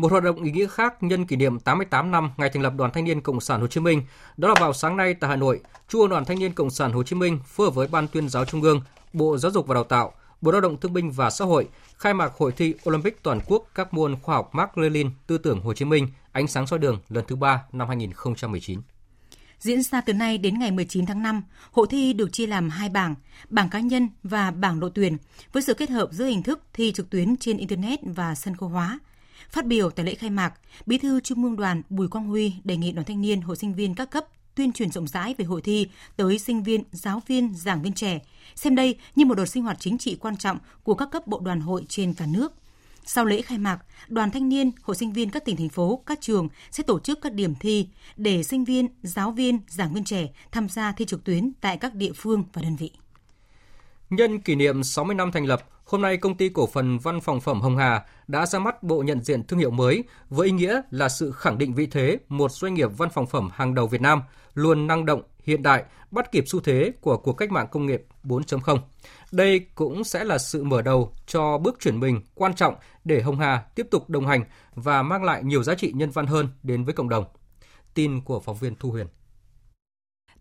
[0.00, 2.90] Một hoạt động ý nghĩa khác nhân kỷ niệm 88 năm ngày thành lập Đoàn
[2.94, 4.02] Thanh niên Cộng sản Hồ Chí Minh,
[4.36, 6.92] đó là vào sáng nay tại Hà Nội, Trung ương Đoàn Thanh niên Cộng sản
[6.92, 8.80] Hồ Chí Minh phối hợp với Ban tuyên giáo Trung ương,
[9.12, 12.14] Bộ Giáo dục và Đào tạo, Bộ Lao động Thương binh và Xã hội khai
[12.14, 15.74] mạc hội thi Olympic toàn quốc các môn khoa học Mark Lenin, tư tưởng Hồ
[15.74, 18.80] Chí Minh, ánh sáng soi đường lần thứ ba năm 2019.
[19.58, 22.88] Diễn ra từ nay đến ngày 19 tháng 5, hội thi được chia làm hai
[22.88, 23.14] bảng,
[23.48, 25.16] bảng cá nhân và bảng đội tuyển,
[25.52, 28.68] với sự kết hợp giữa hình thức thi trực tuyến trên Internet và sân khấu
[28.68, 28.98] hóa–
[29.52, 30.54] Phát biểu tại lễ khai mạc,
[30.86, 33.74] Bí thư Trung ương Đoàn Bùi Quang Huy đề nghị đoàn thanh niên, hội sinh
[33.74, 37.54] viên các cấp tuyên truyền rộng rãi về hội thi tới sinh viên, giáo viên,
[37.54, 38.20] giảng viên trẻ,
[38.54, 41.40] xem đây như một đợt sinh hoạt chính trị quan trọng của các cấp bộ
[41.40, 42.52] đoàn hội trên cả nước.
[43.04, 46.20] Sau lễ khai mạc, đoàn thanh niên, hội sinh viên các tỉnh thành phố, các
[46.20, 50.28] trường sẽ tổ chức các điểm thi để sinh viên, giáo viên, giảng viên trẻ
[50.52, 52.92] tham gia thi trực tuyến tại các địa phương và đơn vị.
[54.10, 57.40] Nhân kỷ niệm 60 năm thành lập, hôm nay công ty cổ phần văn phòng
[57.40, 60.80] phẩm Hồng Hà đã ra mắt bộ nhận diện thương hiệu mới với ý nghĩa
[60.90, 64.00] là sự khẳng định vị thế một doanh nghiệp văn phòng phẩm hàng đầu Việt
[64.00, 64.22] Nam,
[64.54, 68.06] luôn năng động, hiện đại, bắt kịp xu thế của cuộc cách mạng công nghiệp
[68.24, 68.78] 4.0.
[69.32, 72.74] Đây cũng sẽ là sự mở đầu cho bước chuyển mình quan trọng
[73.04, 76.26] để Hồng Hà tiếp tục đồng hành và mang lại nhiều giá trị nhân văn
[76.26, 77.24] hơn đến với cộng đồng.
[77.94, 79.06] Tin của phóng viên Thu Huyền.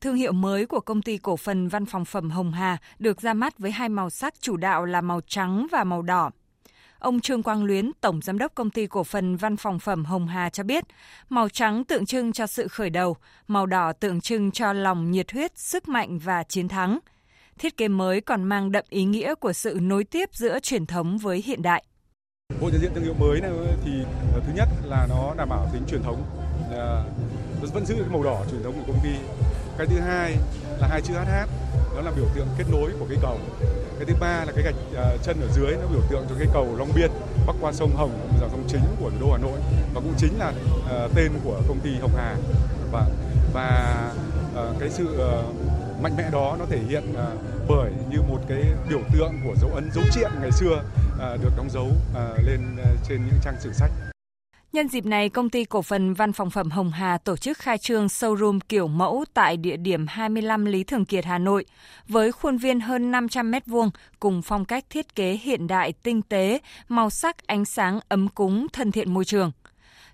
[0.01, 3.33] Thương hiệu mới của công ty cổ phần văn phòng phẩm Hồng Hà được ra
[3.33, 6.31] mắt với hai màu sắc chủ đạo là màu trắng và màu đỏ.
[6.99, 10.27] Ông Trương Quang Luyến, Tổng Giám đốc Công ty Cổ phần Văn phòng Phẩm Hồng
[10.27, 10.83] Hà cho biết,
[11.29, 13.15] màu trắng tượng trưng cho sự khởi đầu,
[13.47, 16.99] màu đỏ tượng trưng cho lòng nhiệt huyết, sức mạnh và chiến thắng.
[17.57, 21.17] Thiết kế mới còn mang đậm ý nghĩa của sự nối tiếp giữa truyền thống
[21.17, 21.83] với hiện đại.
[22.61, 23.51] Bộ nhận diện thương hiệu mới này
[23.85, 23.91] thì
[24.33, 26.23] ờ, thứ nhất là nó đảm bảo tính truyền thống,
[26.71, 27.05] ờ,
[27.61, 29.38] nó vẫn giữ màu đỏ truyền thống của công ty.
[29.79, 30.37] Cái thứ hai
[30.79, 31.49] là hai chữ HH,
[31.95, 33.37] nó là biểu tượng kết nối của cây cầu.
[33.99, 36.47] Cái thứ ba là cái gạch uh, chân ở dưới nó biểu tượng cho cái
[36.53, 37.11] cầu Long Biên
[37.47, 39.59] bắc qua sông Hồng là dòng chính của thủ đô Hà Nội.
[39.93, 40.53] Và cũng chính là
[41.05, 42.35] uh, tên của công ty Hồng Hà.
[42.91, 43.05] Và
[43.53, 44.11] và
[44.53, 48.63] uh, cái sự uh, mạnh mẽ đó nó thể hiện uh, bởi như một cái
[48.89, 52.77] biểu tượng của dấu ấn dấu triện ngày xưa uh, được đóng dấu uh, lên
[52.81, 53.91] uh, trên những trang sử sách.
[54.73, 57.77] Nhân dịp này, công ty cổ phần văn phòng phẩm Hồng Hà tổ chức khai
[57.77, 61.65] trương showroom kiểu mẫu tại địa điểm 25 Lý Thường Kiệt, Hà Nội,
[62.07, 66.59] với khuôn viên hơn 500 m2 cùng phong cách thiết kế hiện đại tinh tế,
[66.87, 69.51] màu sắc ánh sáng ấm cúng, thân thiện môi trường.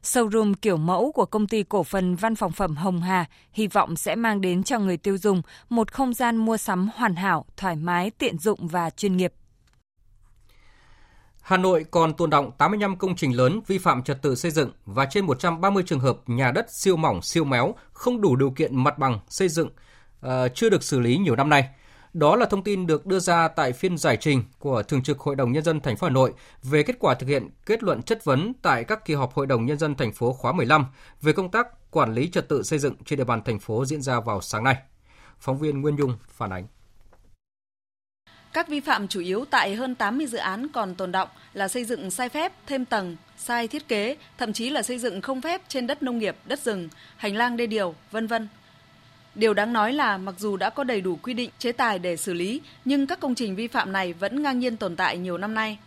[0.03, 3.95] Showroom kiểu mẫu của công ty cổ phần văn phòng phẩm Hồng Hà hy vọng
[3.95, 7.75] sẽ mang đến cho người tiêu dùng một không gian mua sắm hoàn hảo, thoải
[7.75, 9.33] mái, tiện dụng và chuyên nghiệp.
[11.45, 14.71] Hà Nội còn tồn động 85 công trình lớn vi phạm trật tự xây dựng
[14.85, 18.83] và trên 130 trường hợp nhà đất siêu mỏng, siêu méo không đủ điều kiện
[18.83, 19.69] mặt bằng xây dựng
[20.25, 21.69] uh, chưa được xử lý nhiều năm nay.
[22.13, 25.35] Đó là thông tin được đưa ra tại phiên giải trình của Thường trực Hội
[25.35, 28.25] đồng nhân dân thành phố Hà Nội về kết quả thực hiện kết luận chất
[28.25, 30.85] vấn tại các kỳ họp Hội đồng nhân dân thành phố khóa 15
[31.21, 34.01] về công tác quản lý trật tự xây dựng trên địa bàn thành phố diễn
[34.01, 34.75] ra vào sáng nay.
[35.39, 36.67] Phóng viên Nguyên Dung phản ánh.
[38.55, 41.85] Các vi phạm chủ yếu tại hơn 80 dự án còn tồn động là xây
[41.85, 45.61] dựng sai phép, thêm tầng, sai thiết kế, thậm chí là xây dựng không phép
[45.67, 48.47] trên đất nông nghiệp, đất rừng, hành lang đê điều, vân vân.
[49.35, 52.17] Điều đáng nói là mặc dù đã có đầy đủ quy định chế tài để
[52.17, 55.37] xử lý, nhưng các công trình vi phạm này vẫn ngang nhiên tồn tại nhiều
[55.37, 55.77] năm nay.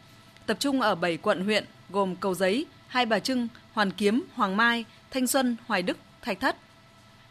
[0.46, 4.56] Tập trung ở 7 quận huyện gồm Cầu Giấy, Hai Bà Trưng, Hoàn Kiếm, Hoàng
[4.56, 6.56] Mai, Thanh Xuân, Hoài Đức, Thạch Thất.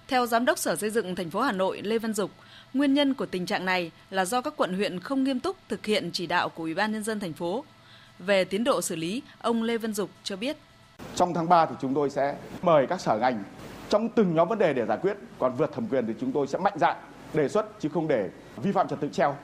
[0.07, 2.31] Theo Giám đốc Sở Xây dựng thành phố Hà Nội Lê Văn Dục,
[2.77, 5.85] nguyên nhân của tình trạng này là do các quận huyện không nghiêm túc thực
[5.85, 7.63] hiện chỉ đạo của Ủy ban nhân dân thành phố.
[8.19, 10.57] Về tiến độ xử lý, ông Lê Văn Dục cho biết.
[11.15, 13.43] Trong tháng 3 thì chúng tôi sẽ mời các sở ngành
[13.89, 16.47] trong từng nhóm vấn đề để giải quyết, còn vượt thẩm quyền thì chúng tôi
[16.47, 16.95] sẽ mạnh dạn
[17.33, 19.35] đề xuất chứ không để vi phạm trật tự treo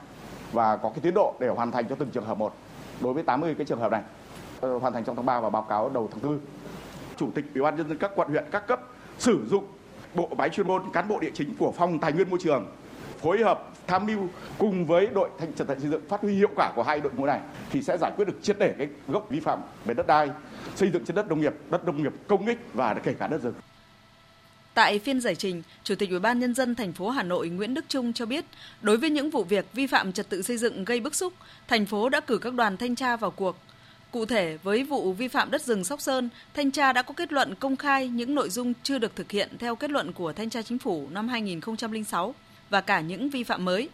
[0.52, 2.56] và có cái tiến độ để hoàn thành cho từng trường hợp một.
[3.02, 4.02] Đối với 80 cái trường hợp này
[4.62, 6.39] ờ, hoàn thành trong tháng 3 và báo cáo đầu tháng 4.
[7.17, 8.82] Chủ tịch Ủy ban nhân dân các quận huyện các cấp
[9.17, 9.65] sử dụng
[10.13, 12.65] bộ máy chuyên môn cán bộ địa chính của phòng tài nguyên môi trường
[13.23, 16.49] phối hợp tham mưu cùng với đội thanh trật tự xây dựng phát huy hiệu
[16.55, 19.29] quả của hai đội ngũ này thì sẽ giải quyết được triệt để cái gốc
[19.29, 20.29] vi phạm về đất đai
[20.75, 23.41] xây dựng trên đất nông nghiệp đất nông nghiệp công ích và kể cả đất
[23.41, 23.53] rừng
[24.73, 27.73] Tại phiên giải trình, Chủ tịch Ủy ban nhân dân thành phố Hà Nội Nguyễn
[27.73, 28.45] Đức Trung cho biết,
[28.81, 31.33] đối với những vụ việc vi phạm trật tự xây dựng gây bức xúc,
[31.67, 33.57] thành phố đã cử các đoàn thanh tra vào cuộc.
[34.12, 37.33] Cụ thể, với vụ vi phạm đất rừng Sóc Sơn, thanh tra đã có kết
[37.33, 40.49] luận công khai những nội dung chưa được thực hiện theo kết luận của thanh
[40.49, 42.33] tra chính phủ năm 2006
[42.69, 43.89] và cả những vi phạm mới.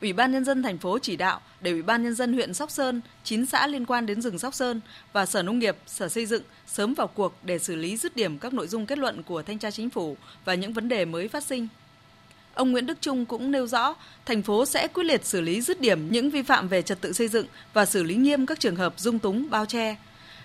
[0.00, 2.70] Ủy ban nhân dân thành phố chỉ đạo để Ủy ban nhân dân huyện Sóc
[2.70, 4.80] Sơn, 9 xã liên quan đến rừng Sóc Sơn
[5.12, 8.38] và Sở Nông nghiệp, Sở Xây dựng sớm vào cuộc để xử lý dứt điểm
[8.38, 11.28] các nội dung kết luận của thanh tra chính phủ và những vấn đề mới
[11.28, 11.68] phát sinh.
[12.54, 13.94] Ông Nguyễn Đức Trung cũng nêu rõ,
[14.26, 17.12] thành phố sẽ quyết liệt xử lý dứt điểm những vi phạm về trật tự
[17.12, 19.96] xây dựng và xử lý nghiêm các trường hợp dung túng bao che,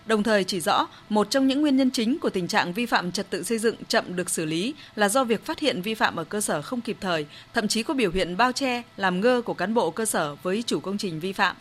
[0.05, 3.11] đồng thời chỉ rõ một trong những nguyên nhân chính của tình trạng vi phạm
[3.11, 6.15] trật tự xây dựng chậm được xử lý là do việc phát hiện vi phạm
[6.15, 9.41] ở cơ sở không kịp thời, thậm chí có biểu hiện bao che, làm ngơ
[9.45, 11.55] của cán bộ cơ sở với chủ công trình vi phạm.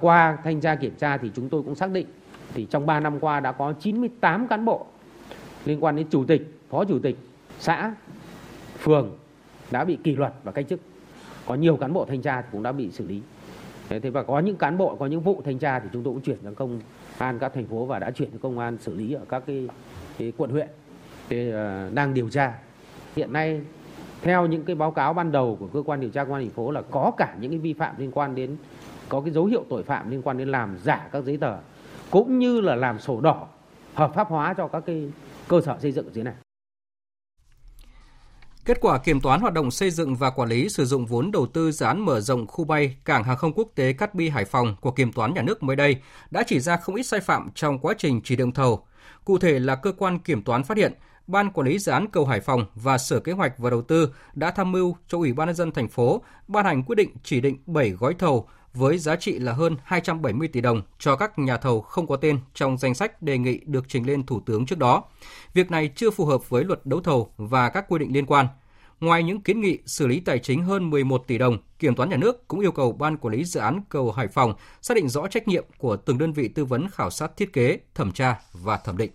[0.00, 2.06] Qua thanh tra kiểm tra thì chúng tôi cũng xác định
[2.54, 4.86] thì trong 3 năm qua đã có 98 cán bộ
[5.64, 7.16] liên quan đến chủ tịch, phó chủ tịch
[7.60, 7.94] xã,
[8.78, 9.18] phường
[9.70, 10.80] đã bị kỷ luật và cách chức.
[11.46, 13.22] Có nhiều cán bộ thanh tra cũng đã bị xử lý.
[13.88, 16.22] Thế và có những cán bộ có những vụ thanh tra thì chúng tôi cũng
[16.22, 16.80] chuyển sang công
[17.18, 19.68] an các thành phố và đã chuyển cho công an xử lý ở các cái,
[20.18, 20.68] cái quận huyện
[21.28, 22.58] thì ờ, đang điều tra
[23.16, 23.60] hiện nay
[24.22, 26.54] theo những cái báo cáo ban đầu của cơ quan điều tra công an thành
[26.54, 28.56] phố là có cả những cái vi phạm liên quan đến
[29.08, 31.56] có cái dấu hiệu tội phạm liên quan đến làm giả các giấy tờ
[32.10, 33.48] cũng như là làm sổ đỏ
[33.94, 35.12] hợp pháp hóa cho các cái
[35.48, 36.34] cơ sở xây dựng ở dưới này.
[38.68, 41.46] Kết quả kiểm toán hoạt động xây dựng và quản lý sử dụng vốn đầu
[41.46, 44.44] tư dự án mở rộng khu bay cảng hàng không quốc tế Cát Bi Hải
[44.44, 45.96] Phòng của kiểm toán nhà nước mới đây
[46.30, 48.86] đã chỉ ra không ít sai phạm trong quá trình chỉ định thầu.
[49.24, 50.92] Cụ thể là cơ quan kiểm toán phát hiện,
[51.26, 54.14] Ban quản lý dự án cầu Hải Phòng và Sở Kế hoạch và Đầu tư
[54.34, 57.40] đã tham mưu cho Ủy ban nhân dân thành phố ban hành quyết định chỉ
[57.40, 61.56] định 7 gói thầu với giá trị là hơn 270 tỷ đồng cho các nhà
[61.56, 64.78] thầu không có tên trong danh sách đề nghị được trình lên Thủ tướng trước
[64.78, 65.04] đó.
[65.54, 68.46] Việc này chưa phù hợp với luật đấu thầu và các quy định liên quan.
[69.00, 72.16] Ngoài những kiến nghị xử lý tài chính hơn 11 tỷ đồng, Kiểm toán nhà
[72.16, 75.26] nước cũng yêu cầu Ban quản lý dự án cầu Hải Phòng xác định rõ
[75.26, 78.76] trách nhiệm của từng đơn vị tư vấn khảo sát thiết kế, thẩm tra và
[78.76, 79.10] thẩm định.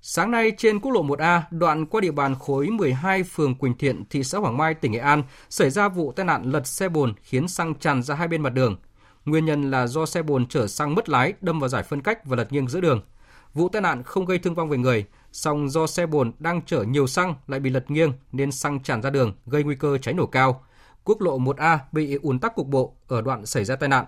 [0.00, 4.04] Sáng nay trên quốc lộ 1A, đoạn qua địa bàn khối 12 phường Quỳnh Thiện,
[4.10, 7.14] thị xã Hoàng Mai, tỉnh Nghệ An, xảy ra vụ tai nạn lật xe bồn
[7.22, 8.76] khiến xăng tràn ra hai bên mặt đường.
[9.24, 12.24] Nguyên nhân là do xe bồn chở xăng mất lái đâm vào giải phân cách
[12.24, 13.00] và lật nghiêng giữa đường.
[13.54, 16.82] Vụ tai nạn không gây thương vong về người, song do xe bồn đang chở
[16.82, 20.14] nhiều xăng lại bị lật nghiêng nên xăng tràn ra đường gây nguy cơ cháy
[20.14, 20.64] nổ cao.
[21.04, 24.06] Quốc lộ 1A bị ùn tắc cục bộ ở đoạn xảy ra tai nạn.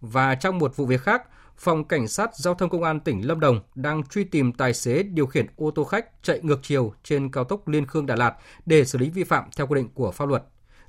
[0.00, 1.22] Và trong một vụ việc khác,
[1.56, 5.02] Phòng Cảnh sát Giao thông Công an tỉnh Lâm Đồng đang truy tìm tài xế
[5.02, 8.34] điều khiển ô tô khách chạy ngược chiều trên cao tốc Liên Khương Đà Lạt
[8.66, 10.44] để xử lý vi phạm theo quy định của pháp luật.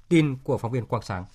[0.09, 1.25] Tin của phóng viên Quang Sáng.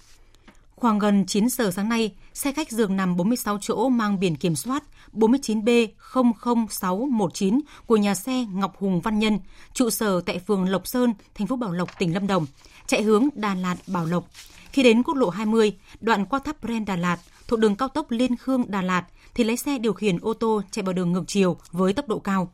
[0.80, 4.56] Khoảng gần 9 giờ sáng nay, xe khách dường nằm 46 chỗ mang biển kiểm
[4.56, 9.38] soát 49B00619 của nhà xe Ngọc Hùng Văn Nhân,
[9.74, 12.46] trụ sở tại phường Lộc Sơn, thành phố Bảo Lộc, tỉnh Lâm Đồng,
[12.86, 14.28] chạy hướng Đà Lạt Bảo Lộc.
[14.72, 18.10] Khi đến quốc lộ 20, đoạn qua tháp Bren Đà Lạt, thuộc đường cao tốc
[18.10, 21.24] Liên Khương Đà Lạt, thì lái xe điều khiển ô tô chạy vào đường ngược
[21.26, 22.52] chiều với tốc độ cao.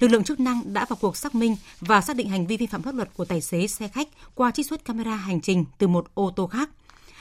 [0.00, 2.66] Lực lượng chức năng đã vào cuộc xác minh và xác định hành vi vi
[2.66, 5.88] phạm pháp luật của tài xế xe khách qua trích xuất camera hành trình từ
[5.88, 6.70] một ô tô khác.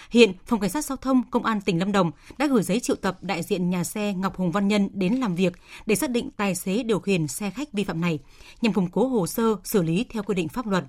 [0.09, 2.95] Hiện, Phòng Cảnh sát Giao thông Công an tỉnh Lâm Đồng đã gửi giấy triệu
[2.95, 5.53] tập đại diện nhà xe Ngọc Hùng Văn Nhân đến làm việc
[5.85, 8.19] để xác định tài xế điều khiển xe khách vi phạm này,
[8.61, 10.83] nhằm củng cố hồ sơ xử lý theo quy định pháp luật.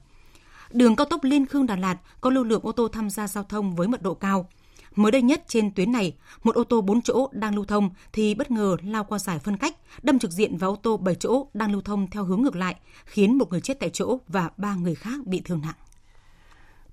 [0.73, 3.45] Đường cao tốc Liên Khương Đà Lạt có lưu lượng ô tô tham gia giao
[3.45, 4.49] thông với mật độ cao.
[4.97, 8.35] Mới đây nhất trên tuyến này, một ô tô 4 chỗ đang lưu thông thì
[8.35, 11.47] bất ngờ lao qua giải phân cách, đâm trực diện vào ô tô 7 chỗ
[11.55, 14.75] đang lưu thông theo hướng ngược lại, khiến một người chết tại chỗ và ba
[14.75, 15.75] người khác bị thương nặng.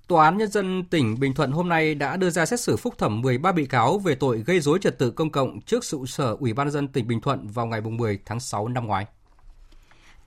[0.08, 2.94] Tòa án Nhân dân tỉnh Bình Thuận hôm nay đã đưa ra xét xử phúc
[2.98, 6.36] thẩm 13 bị cáo về tội gây dối trật tự công cộng trước trụ sở
[6.40, 9.06] Ủy ban nhân dân tỉnh Bình Thuận vào ngày 10 tháng 6 năm ngoái.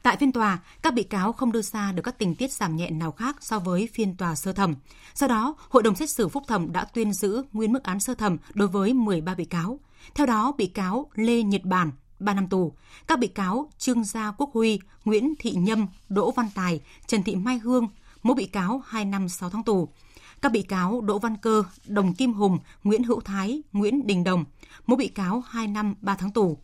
[0.03, 2.89] Tại phiên tòa, các bị cáo không đưa ra được các tình tiết giảm nhẹ
[2.89, 4.75] nào khác so với phiên tòa sơ thẩm.
[5.13, 8.13] Sau đó, Hội đồng xét xử phúc thẩm đã tuyên giữ nguyên mức án sơ
[8.13, 9.79] thẩm đối với 13 bị cáo.
[10.15, 12.73] Theo đó, bị cáo Lê Nhật Bản, 3 năm tù.
[13.07, 17.35] Các bị cáo Trương Gia Quốc Huy, Nguyễn Thị Nhâm, Đỗ Văn Tài, Trần Thị
[17.35, 17.87] Mai Hương,
[18.23, 19.89] mỗi bị cáo 2 năm 6 tháng tù.
[20.41, 24.45] Các bị cáo Đỗ Văn Cơ, Đồng Kim Hùng, Nguyễn Hữu Thái, Nguyễn Đình Đồng,
[24.85, 26.57] mỗi bị cáo 2 năm 3 tháng tù.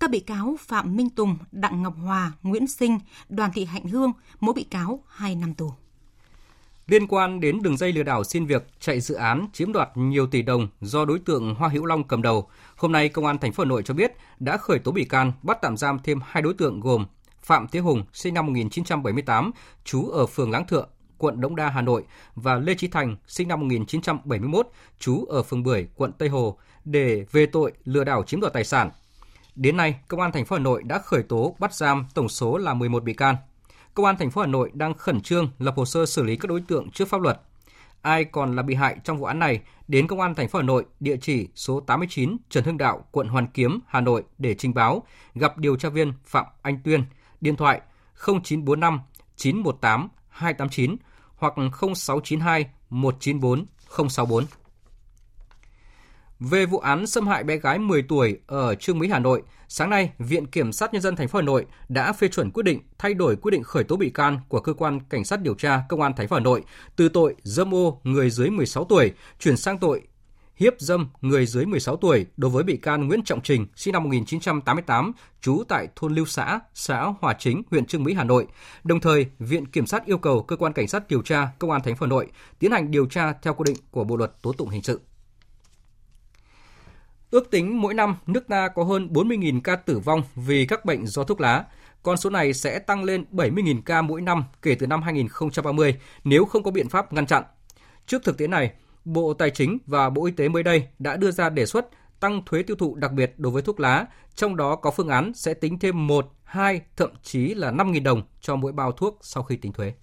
[0.00, 2.98] Các bị cáo Phạm Minh Tùng, Đặng Ngọc Hòa, Nguyễn Sinh,
[3.28, 5.72] Đoàn Thị Hạnh Hương, mỗi bị cáo 2 năm tù.
[6.86, 10.26] Liên quan đến đường dây lừa đảo xin việc, chạy dự án chiếm đoạt nhiều
[10.26, 13.52] tỷ đồng do đối tượng Hoa Hữu Long cầm đầu, hôm nay công an thành
[13.52, 16.42] phố Hà Nội cho biết đã khởi tố bị can, bắt tạm giam thêm hai
[16.42, 17.06] đối tượng gồm
[17.42, 19.50] Phạm Thế Hùng, sinh năm 1978,
[19.84, 20.88] trú ở phường Láng Thượng,
[21.24, 25.62] quận Đống Đa, Hà Nội và Lê Trí Thành, sinh năm 1971, trú ở phường
[25.62, 28.90] Bưởi, quận Tây Hồ để về tội lừa đảo chiếm đoạt tài sản.
[29.54, 32.56] Đến nay, công an thành phố Hà Nội đã khởi tố bắt giam tổng số
[32.56, 33.36] là 11 bị can.
[33.94, 36.48] Công an thành phố Hà Nội đang khẩn trương lập hồ sơ xử lý các
[36.48, 37.40] đối tượng trước pháp luật.
[38.02, 40.64] Ai còn là bị hại trong vụ án này, đến Công an thành phố Hà
[40.64, 44.74] Nội, địa chỉ số 89 Trần Hưng Đạo, quận Hoàn Kiếm, Hà Nội để trình
[44.74, 45.02] báo,
[45.34, 47.04] gặp điều tra viên Phạm Anh Tuyên,
[47.40, 47.80] điện thoại
[48.26, 49.00] 0945
[49.36, 50.96] 918 289
[51.36, 53.66] hoặc 0692 194
[54.08, 54.44] 064.
[56.40, 59.90] Về vụ án xâm hại bé gái 10 tuổi ở Trương Mỹ Hà Nội, sáng
[59.90, 62.80] nay, Viện Kiểm sát Nhân dân thành phố Hà Nội đã phê chuẩn quyết định
[62.98, 65.82] thay đổi quyết định khởi tố bị can của cơ quan cảnh sát điều tra
[65.88, 66.62] Công an thành phố Hà Nội
[66.96, 70.02] từ tội dâm ô người dưới 16 tuổi chuyển sang tội
[70.56, 74.02] hiếp dâm người dưới 16 tuổi đối với bị can Nguyễn Trọng Trình, sinh năm
[74.02, 78.46] 1988, trú tại thôn Lưu Xã, xã Hòa Chính, huyện Trương Mỹ, Hà Nội.
[78.84, 81.80] Đồng thời, Viện Kiểm sát yêu cầu cơ quan cảnh sát điều tra Công an
[81.84, 82.26] thành phố Hà Nội
[82.58, 85.00] tiến hành điều tra theo quy định của Bộ luật Tố tụng hình sự.
[87.30, 91.06] Ước tính mỗi năm nước ta có hơn 40.000 ca tử vong vì các bệnh
[91.06, 91.64] do thuốc lá.
[92.02, 96.44] Con số này sẽ tăng lên 70.000 ca mỗi năm kể từ năm 2030 nếu
[96.44, 97.42] không có biện pháp ngăn chặn.
[98.06, 98.72] Trước thực tế này,
[99.04, 101.88] Bộ Tài chính và Bộ Y tế mới đây đã đưa ra đề xuất
[102.20, 105.32] tăng thuế tiêu thụ đặc biệt đối với thuốc lá, trong đó có phương án
[105.34, 109.42] sẽ tính thêm 1, 2, thậm chí là 5.000 đồng cho mỗi bao thuốc sau
[109.42, 109.94] khi tính thuế.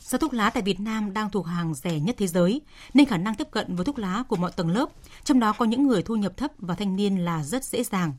[0.00, 2.60] Do thuốc lá tại Việt Nam đang thuộc hàng rẻ nhất thế giới,
[2.94, 4.88] nên khả năng tiếp cận với thuốc lá của mọi tầng lớp,
[5.24, 8.12] trong đó có những người thu nhập thấp và thanh niên là rất dễ dàng.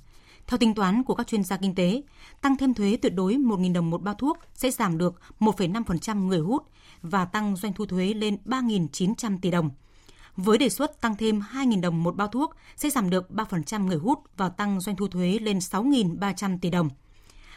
[0.47, 2.01] Theo tính toán của các chuyên gia kinh tế,
[2.41, 6.39] tăng thêm thuế tuyệt đối 1.000 đồng một bao thuốc sẽ giảm được 1,5% người
[6.39, 6.63] hút
[7.01, 9.69] và tăng doanh thu thuế lên 3.900 tỷ đồng.
[10.38, 13.98] Với đề xuất tăng thêm 2.000 đồng một bao thuốc sẽ giảm được 3% người
[13.98, 16.89] hút và tăng doanh thu thuế lên 6.300 tỷ đồng.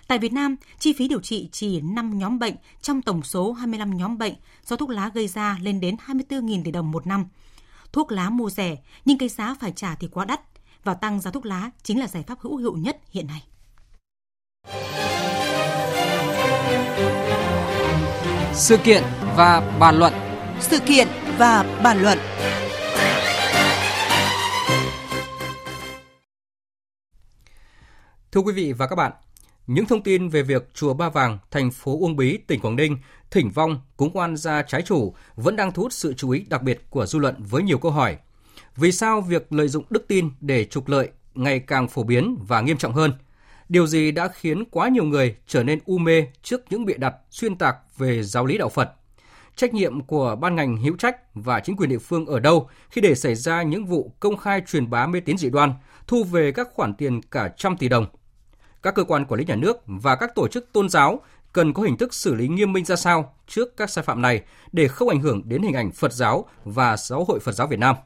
[0.08, 3.96] Tại Việt Nam, chi phí điều trị chỉ 5 nhóm bệnh trong tổng số 25
[3.96, 4.34] nhóm bệnh
[4.64, 7.26] do thuốc lá gây ra lên đến 24.000 tỷ đồng một năm.
[7.92, 10.40] Thuốc lá mua rẻ nhưng cái giá phải trả thì quá đắt
[10.84, 13.42] và tăng giá thuốc lá chính là giải pháp hữu hiệu nhất hiện nay.
[18.54, 19.02] Sự kiện
[19.36, 20.12] và bàn luận
[20.60, 21.08] Sự kiện
[21.38, 22.18] và bàn luận
[28.36, 29.12] Thưa quý vị và các bạn,
[29.66, 32.98] những thông tin về việc chùa Ba Vàng, thành phố Uông Bí, tỉnh Quảng Ninh
[33.30, 36.62] thỉnh vong cúng oan gia trái chủ vẫn đang thu hút sự chú ý đặc
[36.62, 38.16] biệt của dư luận với nhiều câu hỏi.
[38.76, 42.60] Vì sao việc lợi dụng đức tin để trục lợi ngày càng phổ biến và
[42.60, 43.12] nghiêm trọng hơn?
[43.68, 47.14] Điều gì đã khiến quá nhiều người trở nên u mê trước những bịa đặt
[47.30, 48.92] xuyên tạc về giáo lý đạo Phật?
[49.56, 53.00] Trách nhiệm của ban ngành hữu trách và chính quyền địa phương ở đâu khi
[53.00, 55.72] để xảy ra những vụ công khai truyền bá mê tín dị đoan,
[56.06, 58.06] thu về các khoản tiền cả trăm tỷ đồng?
[58.86, 61.20] Các cơ quan quản lý nhà nước và các tổ chức tôn giáo
[61.52, 64.42] cần có hình thức xử lý nghiêm minh ra sao trước các sai phạm này
[64.72, 67.78] để không ảnh hưởng đến hình ảnh Phật giáo và Giáo hội Phật giáo Việt
[67.78, 67.96] Nam.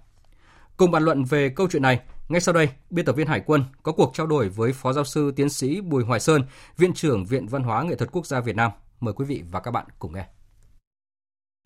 [0.77, 3.65] Cùng bàn luận về câu chuyện này, ngay sau đây, biên tập viên Hải quân
[3.83, 6.43] có cuộc trao đổi với Phó Giáo sư Tiến sĩ Bùi Hoài Sơn,
[6.77, 8.71] Viện trưởng Viện Văn hóa Nghệ thuật Quốc gia Việt Nam.
[9.01, 10.25] Mời quý vị và các bạn cùng nghe.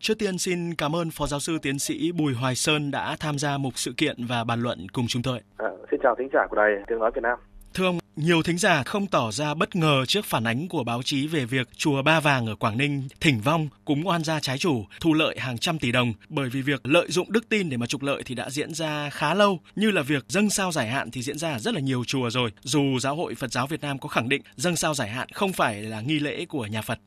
[0.01, 3.39] Trước tiên xin cảm ơn Phó Giáo sư Tiến sĩ Bùi Hoài Sơn đã tham
[3.39, 5.39] gia mục sự kiện và bàn luận cùng chúng tôi.
[5.57, 7.39] À, xin chào thính giả của Đài Tiếng Nói Việt Nam.
[7.75, 11.01] Thưa ông, nhiều thính giả không tỏ ra bất ngờ trước phản ánh của báo
[11.03, 14.57] chí về việc chùa Ba Vàng ở Quảng Ninh thỉnh vong cúng oan gia trái
[14.57, 17.77] chủ, thu lợi hàng trăm tỷ đồng bởi vì việc lợi dụng đức tin để
[17.77, 20.87] mà trục lợi thì đã diễn ra khá lâu, như là việc dâng sao giải
[20.87, 22.51] hạn thì diễn ra ở rất là nhiều chùa rồi.
[22.61, 25.53] Dù Giáo hội Phật giáo Việt Nam có khẳng định dâng sao giải hạn không
[25.53, 26.99] phải là nghi lễ của nhà Phật.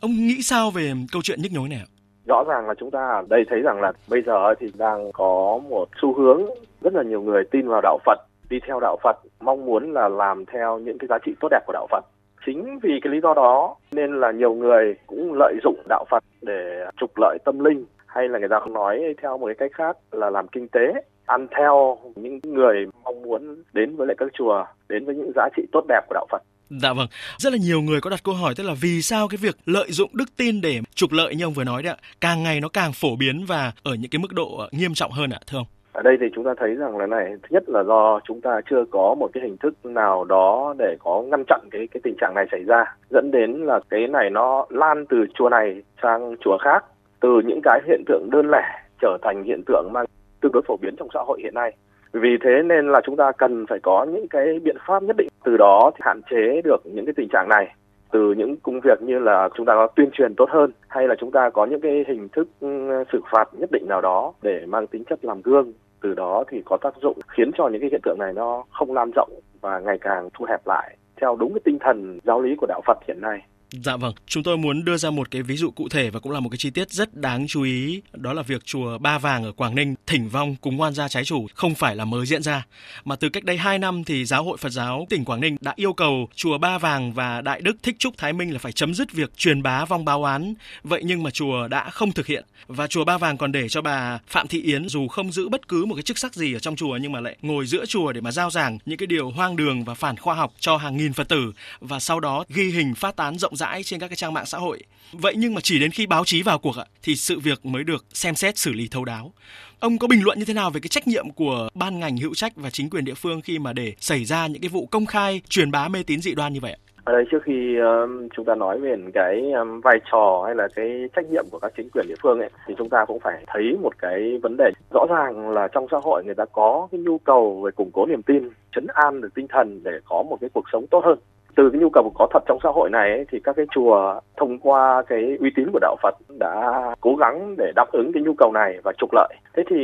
[0.00, 1.86] Ông nghĩ sao về câu chuyện nhức nhối này ạ?
[2.26, 5.60] rõ ràng là chúng ta ở đây thấy rằng là bây giờ thì đang có
[5.68, 6.42] một xu hướng
[6.80, 8.18] rất là nhiều người tin vào đạo Phật
[8.50, 11.60] đi theo đạo Phật mong muốn là làm theo những cái giá trị tốt đẹp
[11.66, 12.04] của đạo Phật.
[12.46, 16.24] Chính vì cái lý do đó nên là nhiều người cũng lợi dụng đạo Phật
[16.42, 19.70] để trục lợi tâm linh hay là người ta không nói theo một cái cách
[19.74, 20.92] khác là làm kinh tế
[21.26, 25.48] ăn theo những người mong muốn đến với lại các chùa đến với những giá
[25.56, 26.42] trị tốt đẹp của đạo Phật.
[26.70, 29.36] Dạ vâng, rất là nhiều người có đặt câu hỏi tức là vì sao cái
[29.36, 32.42] việc lợi dụng đức tin để trục lợi như ông vừa nói đấy ạ, càng
[32.42, 35.30] ngày nó càng phổ biến và ở những cái mức độ ờ, nghiêm trọng hơn
[35.30, 35.66] ạ, thưa ông?
[35.96, 38.60] Ở đây thì chúng ta thấy rằng là này, thứ nhất là do chúng ta
[38.70, 42.14] chưa có một cái hình thức nào đó để có ngăn chặn cái cái tình
[42.20, 46.36] trạng này xảy ra, dẫn đến là cái này nó lan từ chùa này sang
[46.40, 46.84] chùa khác,
[47.20, 50.06] từ những cái hiện tượng đơn lẻ trở thành hiện tượng mang
[50.40, 51.72] tương đối phổ biến trong xã hội hiện nay.
[52.12, 55.28] Vì thế nên là chúng ta cần phải có những cái biện pháp nhất định
[55.44, 57.74] từ đó thì hạn chế được những cái tình trạng này
[58.12, 61.14] từ những công việc như là chúng ta có tuyên truyền tốt hơn, hay là
[61.20, 62.68] chúng ta có những cái hình thức ừ,
[63.12, 66.62] xử phạt nhất định nào đó để mang tính chất làm gương, từ đó thì
[66.64, 69.30] có tác dụng khiến cho những cái hiện tượng này nó không lan rộng
[69.60, 72.80] và ngày càng thu hẹp lại theo đúng cái tinh thần giáo lý của đạo
[72.86, 73.42] Phật hiện nay.
[73.72, 76.32] Dạ vâng, chúng tôi muốn đưa ra một cái ví dụ cụ thể và cũng
[76.32, 79.44] là một cái chi tiết rất đáng chú ý, đó là việc chùa Ba Vàng
[79.44, 82.42] ở Quảng Ninh thỉnh vong cúng oan gia trái chủ không phải là mới diễn
[82.42, 82.66] ra,
[83.04, 85.72] mà từ cách đây 2 năm thì Giáo hội Phật giáo tỉnh Quảng Ninh đã
[85.76, 88.94] yêu cầu chùa Ba Vàng và Đại Đức Thích Trúc Thái Minh là phải chấm
[88.94, 90.54] dứt việc truyền bá vong báo án.
[90.82, 92.44] Vậy nhưng mà chùa đã không thực hiện.
[92.66, 95.68] Và chùa Ba Vàng còn để cho bà Phạm Thị Yến dù không giữ bất
[95.68, 98.12] cứ một cái chức sắc gì ở trong chùa nhưng mà lại ngồi giữa chùa
[98.12, 100.96] để mà giao giảng những cái điều hoang đường và phản khoa học cho hàng
[100.96, 101.52] nghìn Phật tử.
[101.80, 104.58] Và sau đó ghi hình phát tán rộng rãi trên các cái trang mạng xã
[104.58, 104.82] hội.
[105.12, 108.04] Vậy nhưng mà chỉ đến khi báo chí vào cuộc thì sự việc mới được
[108.12, 109.32] xem xét xử lý thấu đáo.
[109.80, 112.34] Ông có bình luận như thế nào về cái trách nhiệm của ban ngành hữu
[112.34, 115.06] trách và chính quyền địa phương khi mà để xảy ra những cái vụ công
[115.06, 116.80] khai truyền bá mê tín dị đoan như vậy ạ?
[117.04, 120.68] Ở đây trước khi um, chúng ta nói về cái um, vai trò hay là
[120.74, 120.86] cái
[121.16, 123.76] trách nhiệm của các chính quyền địa phương ấy thì chúng ta cũng phải thấy
[123.82, 127.18] một cái vấn đề rõ ràng là trong xã hội người ta có cái nhu
[127.18, 130.50] cầu về củng cố niềm tin, chấn an được tinh thần để có một cái
[130.54, 131.18] cuộc sống tốt hơn
[131.56, 134.20] từ cái nhu cầu có thật trong xã hội này ấy, thì các cái chùa
[134.36, 138.22] thông qua cái uy tín của đạo Phật đã cố gắng để đáp ứng cái
[138.22, 139.34] nhu cầu này và trục lợi.
[139.56, 139.76] Thế thì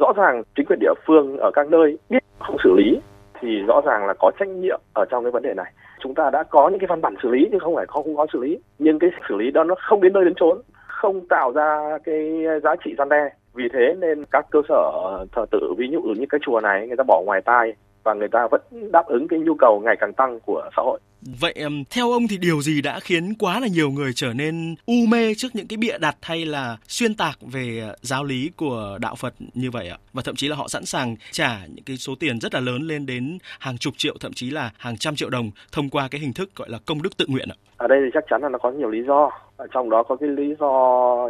[0.00, 3.00] rõ ràng chính quyền địa phương ở các nơi biết không xử lý
[3.40, 5.72] thì rõ ràng là có trách nhiệm ở trong cái vấn đề này.
[6.00, 8.26] Chúng ta đã có những cái văn bản xử lý nhưng không phải không có
[8.32, 8.58] xử lý.
[8.78, 12.44] Nhưng cái xử lý đó nó không đến nơi đến chốn, không tạo ra cái
[12.62, 13.30] giá trị gian đe.
[13.54, 14.92] Vì thế nên các cơ sở
[15.32, 17.72] thờ tự ví dụ như cái chùa này người ta bỏ ngoài tai
[18.08, 18.60] và người ta vẫn
[18.92, 21.00] đáp ứng cái nhu cầu ngày càng tăng của xã hội.
[21.40, 21.54] Vậy
[21.90, 25.34] theo ông thì điều gì đã khiến quá là nhiều người trở nên u mê
[25.34, 29.34] trước những cái bịa đặt hay là xuyên tạc về giáo lý của đạo Phật
[29.54, 29.98] như vậy ạ?
[30.12, 32.82] Và thậm chí là họ sẵn sàng trả những cái số tiền rất là lớn
[32.82, 36.20] lên đến hàng chục triệu thậm chí là hàng trăm triệu đồng thông qua cái
[36.20, 37.56] hình thức gọi là công đức tự nguyện ạ.
[37.76, 39.30] Ở đây thì chắc chắn là nó có nhiều lý do.
[39.58, 40.70] Ở trong đó có cái lý do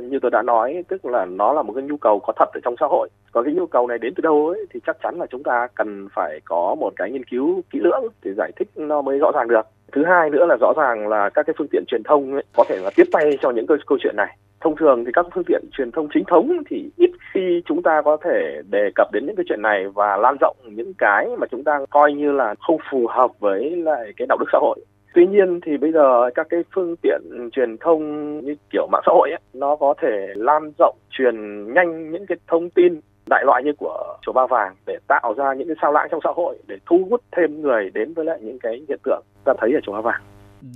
[0.04, 2.60] như tôi đã nói, tức là nó là một cái nhu cầu có thật ở
[2.64, 3.08] trong xã hội.
[3.32, 5.68] có cái nhu cầu này đến từ đâu ấy thì chắc chắn là chúng ta
[5.74, 9.30] cần phải có một cái nghiên cứu kỹ lưỡng để giải thích nó mới rõ
[9.34, 9.66] ràng được.
[9.92, 12.64] Thứ hai nữa là rõ ràng là các cái phương tiện truyền thông ấy, có
[12.68, 14.36] thể là tiếp tay cho những câu, câu chuyện này.
[14.60, 18.02] Thông thường thì các phương tiện truyền thông chính thống thì ít khi chúng ta
[18.04, 21.46] có thể đề cập đến những cái chuyện này và lan rộng những cái mà
[21.50, 24.78] chúng ta coi như là không phù hợp với lại cái đạo đức xã hội
[25.14, 27.20] tuy nhiên thì bây giờ các cái phương tiện
[27.52, 28.00] truyền thông
[28.44, 31.34] như kiểu mạng xã hội ấy, nó có thể lan rộng truyền
[31.74, 35.54] nhanh những cái thông tin đại loại như của chùa Ba Vàng để tạo ra
[35.54, 38.38] những cái sao lãng trong xã hội để thu hút thêm người đến với lại
[38.42, 40.20] những cái hiện tượng ta thấy ở chùa Ba Vàng.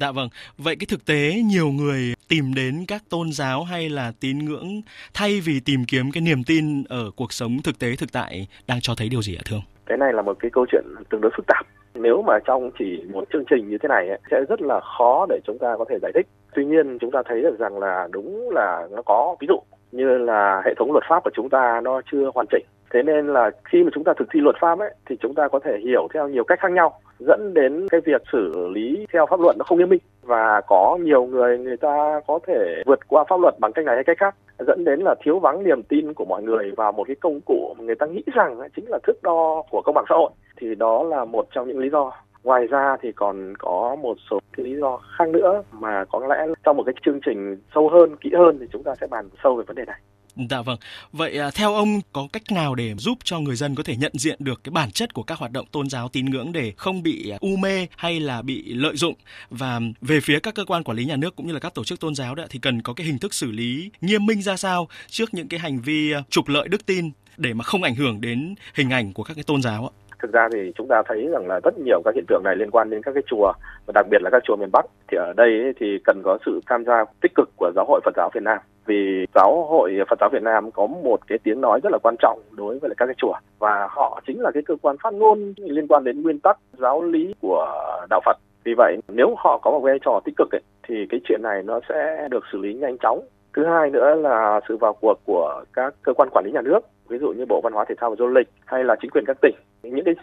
[0.01, 0.29] Dạ vâng,
[0.59, 4.83] vậy cái thực tế nhiều người tìm đến các tôn giáo hay là tín ngưỡng
[5.15, 8.81] thay vì tìm kiếm cái niềm tin ở cuộc sống thực tế thực tại đang
[8.81, 9.72] cho thấy điều gì ạ thưa ông?
[9.87, 11.67] Cái này là một cái câu chuyện tương đối phức tạp.
[11.95, 15.27] Nếu mà trong chỉ một chương trình như thế này ấy, sẽ rất là khó
[15.29, 16.27] để chúng ta có thể giải thích.
[16.55, 19.59] Tuy nhiên chúng ta thấy được rằng là đúng là nó có ví dụ
[19.93, 23.27] như là hệ thống luật pháp của chúng ta nó chưa hoàn chỉnh thế nên
[23.27, 25.79] là khi mà chúng ta thực thi luật pháp ấy, thì chúng ta có thể
[25.85, 29.57] hiểu theo nhiều cách khác nhau, dẫn đến cái việc xử lý theo pháp luật
[29.57, 30.01] nó không nghiêm minh.
[30.23, 33.95] Và có nhiều người người ta có thể vượt qua pháp luật bằng cách này
[33.95, 37.05] hay cách khác, dẫn đến là thiếu vắng niềm tin của mọi người vào một
[37.07, 40.05] cái công cụ mà người ta nghĩ rằng chính là thước đo của công bằng
[40.09, 40.31] xã hội.
[40.57, 42.13] Thì đó là một trong những lý do.
[42.45, 46.47] Ngoài ra thì còn có một số cái lý do khác nữa mà có lẽ
[46.65, 49.57] trong một cái chương trình sâu hơn, kỹ hơn thì chúng ta sẽ bàn sâu
[49.57, 50.01] về vấn đề này.
[50.37, 50.79] Dạ vâng.
[51.13, 54.13] Vậy à, theo ông có cách nào để giúp cho người dân có thể nhận
[54.15, 57.03] diện được cái bản chất của các hoạt động tôn giáo tín ngưỡng để không
[57.03, 59.15] bị à, u mê hay là bị lợi dụng
[59.51, 61.85] và về phía các cơ quan quản lý nhà nước cũng như là các tổ
[61.85, 64.57] chức tôn giáo đó, thì cần có cái hình thức xử lý nghiêm minh ra
[64.57, 67.95] sao trước những cái hành vi à, trục lợi đức tin để mà không ảnh
[67.95, 69.93] hưởng đến hình ảnh của các cái tôn giáo ạ?
[70.23, 72.71] thực ra thì chúng ta thấy rằng là rất nhiều các hiện tượng này liên
[72.71, 73.53] quan đến các cái chùa,
[73.87, 76.61] và đặc biệt là các chùa miền Bắc thì ở đây thì cần có sự
[76.67, 80.19] tham gia tích cực của giáo hội Phật giáo Việt Nam vì giáo hội Phật
[80.21, 83.07] giáo Việt Nam có một cái tiếng nói rất là quan trọng đối với các
[83.07, 83.35] cái chùa.
[83.59, 87.03] Và họ chính là cái cơ quan phát ngôn liên quan đến nguyên tắc giáo
[87.03, 87.67] lý của
[88.11, 88.37] đạo Phật.
[88.65, 91.63] Vì vậy nếu họ có một vai trò tích cực ấy, thì cái chuyện này
[91.63, 93.21] nó sẽ được xử lý nhanh chóng.
[93.57, 96.81] Thứ hai nữa là sự vào cuộc của các cơ quan quản lý nhà nước
[97.09, 99.25] ví dụ như bộ văn hóa thể thao và du lịch hay là chính quyền
[99.27, 99.55] các tỉnh.
[99.83, 100.15] Những cái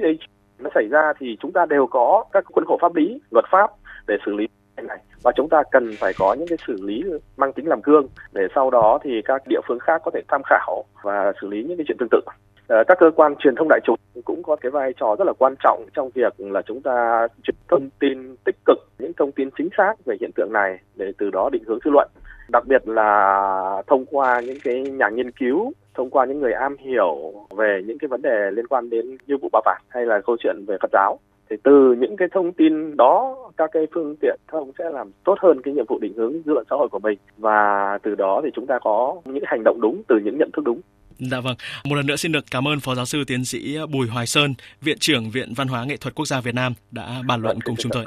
[0.60, 3.72] nó xảy ra thì chúng ta đều có các khuôn khổ pháp lý luật pháp
[4.07, 4.47] để xử lý
[4.88, 4.98] này.
[5.24, 7.04] Và chúng ta cần phải có những cái xử lý
[7.38, 10.42] mang tính làm gương, để sau đó thì các địa phương khác có thể tham
[10.46, 12.20] khảo và xử lý những cái chuyện tương tự.
[12.68, 15.34] Ờ, các cơ quan truyền thông đại chúng cũng có cái vai trò rất là
[15.40, 19.50] quan trọng trong việc là chúng ta truyền thông tin tích cực, những thông tin
[19.58, 22.10] chính xác về hiện tượng này để từ đó định hướng dư luận.
[22.50, 26.78] Đặc biệt là thông qua những cái nhà nghiên cứu, thông qua những người am
[26.78, 30.22] hiểu về những cái vấn đề liên quan đến như vụ bà vàng hay là
[30.26, 31.20] câu chuyện về Phật giáo
[31.50, 35.36] thì từ những cái thông tin đó các cái phương tiện thông sẽ làm tốt
[35.41, 38.41] hơn cái nhiệm vụ định hướng dư luận xã hội của mình và từ đó
[38.43, 40.82] thì chúng ta có những hành động đúng từ những nhận thức đúng
[41.20, 41.56] Dạ vâng.
[41.84, 44.54] Một lần nữa xin được cảm ơn Phó Giáo sư Tiến sĩ Bùi Hoài Sơn,
[44.82, 47.62] Viện trưởng Viện Văn hóa Nghệ thuật Quốc gia Việt Nam đã bàn luận vâng,
[47.66, 48.06] cùng chúng tôi.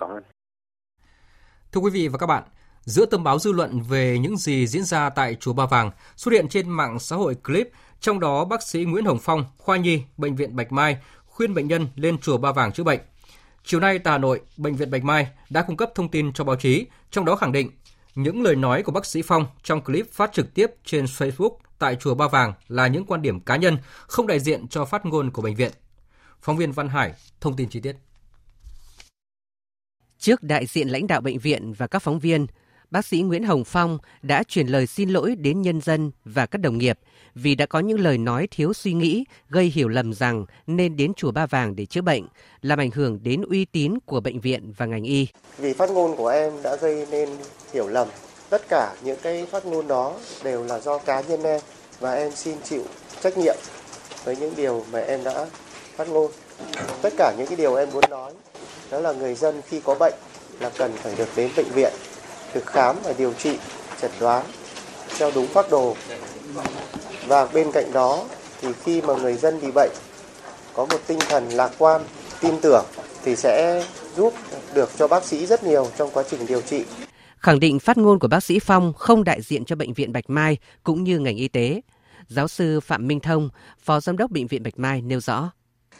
[1.73, 2.43] Thưa quý vị và các bạn,
[2.81, 6.33] giữa tâm báo dư luận về những gì diễn ra tại chùa Ba Vàng xuất
[6.33, 7.69] hiện trên mạng xã hội clip,
[8.01, 11.69] trong đó bác sĩ Nguyễn Hồng Phong, khoa nhi, bệnh viện Bạch Mai khuyên bệnh
[11.69, 13.01] nhân lên chùa Ba Vàng chữa bệnh.
[13.65, 16.45] Chiều nay tại Hà Nội, bệnh viện Bạch Mai đã cung cấp thông tin cho
[16.45, 17.71] báo chí, trong đó khẳng định
[18.15, 21.97] những lời nói của bác sĩ Phong trong clip phát trực tiếp trên Facebook tại
[21.97, 25.31] chùa Ba Vàng là những quan điểm cá nhân, không đại diện cho phát ngôn
[25.31, 25.73] của bệnh viện.
[26.41, 27.97] Phóng viên Văn Hải thông tin chi tiết.
[30.19, 32.47] Trước đại diện lãnh đạo bệnh viện và các phóng viên,
[32.93, 36.59] bác sĩ Nguyễn Hồng Phong đã truyền lời xin lỗi đến nhân dân và các
[36.59, 36.99] đồng nghiệp
[37.35, 41.15] vì đã có những lời nói thiếu suy nghĩ gây hiểu lầm rằng nên đến
[41.15, 42.27] chùa Ba Vàng để chữa bệnh,
[42.63, 45.27] làm ảnh hưởng đến uy tín của bệnh viện và ngành y.
[45.59, 47.29] Vì phát ngôn của em đã gây nên
[47.73, 48.09] hiểu lầm.
[48.51, 51.61] Tất cả những cái phát ngôn đó đều là do cá nhân em
[52.01, 52.85] và em xin chịu
[53.23, 53.57] trách nhiệm
[54.25, 55.47] với những điều mà em đã
[55.97, 56.31] phát ngôn.
[57.03, 58.33] Tất cả những cái điều em muốn nói
[58.91, 60.15] đó là người dân khi có bệnh
[60.61, 61.93] là cần phải được đến bệnh viện
[62.55, 63.59] được khám và điều trị
[64.01, 64.45] chẩn đoán
[65.19, 65.97] theo đúng phác đồ.
[67.27, 68.25] Và bên cạnh đó
[68.61, 69.91] thì khi mà người dân bị bệnh
[70.75, 72.03] có một tinh thần lạc quan
[72.41, 72.85] tin tưởng
[73.25, 73.85] thì sẽ
[74.17, 74.35] giúp
[74.75, 76.85] được cho bác sĩ rất nhiều trong quá trình điều trị.
[77.39, 80.31] Khẳng định phát ngôn của bác sĩ Phong không đại diện cho bệnh viện Bạch
[80.31, 81.81] Mai cũng như ngành y tế.
[82.29, 83.51] Giáo sư Phạm Minh Thông,
[83.83, 85.51] Phó Giám đốc Bệnh viện Bạch Mai nêu rõ.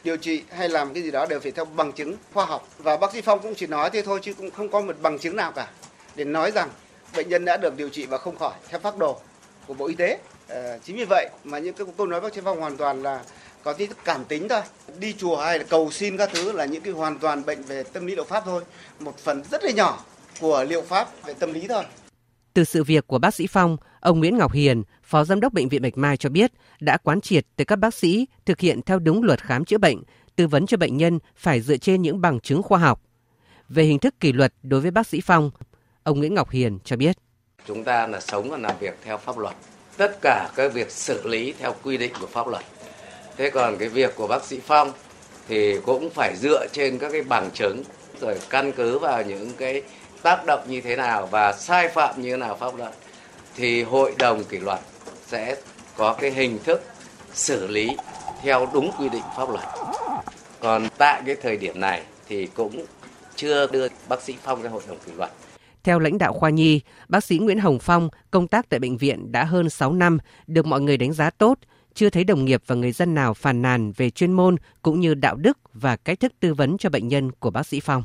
[0.05, 2.69] Điều trị hay làm cái gì đó đều phải theo bằng chứng khoa học.
[2.79, 5.19] Và bác sĩ Phong cũng chỉ nói thế thôi chứ cũng không có một bằng
[5.19, 5.69] chứng nào cả
[6.17, 6.69] để nói rằng
[7.17, 9.21] bệnh nhân đã được điều trị và không khỏi theo phác đồ
[9.67, 10.19] của Bộ Y tế.
[10.49, 13.23] À, chính vì vậy mà những cái câu nói bác sĩ Phong hoàn toàn là
[13.63, 14.61] có tí cảm tính thôi.
[14.99, 17.83] Đi chùa hay là cầu xin các thứ là những cái hoàn toàn bệnh về
[17.83, 18.63] tâm lý liệu pháp thôi.
[19.01, 20.05] Một phần rất là nhỏ
[20.41, 21.85] của liệu pháp về tâm lý thôi.
[22.55, 25.69] Từ sự việc của bác sĩ Phong, ông Nguyễn Ngọc Hiền, Phó Giám đốc Bệnh
[25.69, 28.99] viện Bạch Mai cho biết đã quán triệt tới các bác sĩ thực hiện theo
[28.99, 30.03] đúng luật khám chữa bệnh,
[30.37, 33.03] tư vấn cho bệnh nhân phải dựa trên những bằng chứng khoa học.
[33.69, 35.51] Về hình thức kỷ luật đối với bác sĩ Phong,
[36.05, 37.17] ông Nguyễn Ngọc Hiền cho biết.
[37.67, 39.55] Chúng ta là sống và làm việc theo pháp luật.
[39.97, 42.65] Tất cả các việc xử lý theo quy định của pháp luật.
[43.37, 44.93] Thế còn cái việc của bác sĩ Phong
[45.49, 47.83] thì cũng phải dựa trên các cái bằng chứng,
[48.21, 49.83] rồi căn cứ vào những cái
[50.23, 52.93] tác động như thế nào và sai phạm như thế nào pháp luật,
[53.57, 54.81] thì hội đồng kỷ luật
[55.27, 55.57] sẽ
[55.97, 56.83] có cái hình thức
[57.33, 57.89] xử lý
[58.43, 59.65] theo đúng quy định pháp luật.
[60.61, 62.85] Còn tại cái thời điểm này thì cũng
[63.37, 65.31] chưa đưa bác sĩ Phong ra hội đồng kỷ luật.
[65.85, 69.33] Theo lãnh đạo khoa nhi, bác sĩ Nguyễn Hồng Phong công tác tại bệnh viện
[69.33, 71.59] đã hơn 6 năm, được mọi người đánh giá tốt,
[71.95, 75.15] chưa thấy đồng nghiệp và người dân nào phàn nàn về chuyên môn cũng như
[75.15, 78.03] đạo đức và cách thức tư vấn cho bệnh nhân của bác sĩ Phong.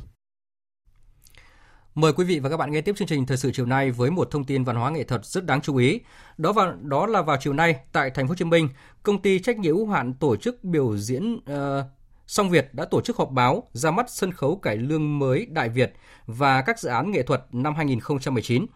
[1.94, 4.10] Mời quý vị và các bạn nghe tiếp chương trình thời sự chiều nay với
[4.10, 6.00] một thông tin văn hóa nghệ thuật rất đáng chú ý.
[6.38, 8.68] Đó và đó là vào chiều nay tại thành phố Hồ Chí Minh,
[9.02, 11.84] công ty trách nhiệm hữu hạn tổ chức biểu diễn uh,
[12.28, 15.68] Song Việt đã tổ chức họp báo ra mắt sân khấu cải lương mới Đại
[15.68, 15.92] Việt
[16.26, 18.66] và các dự án nghệ thuật năm 2019.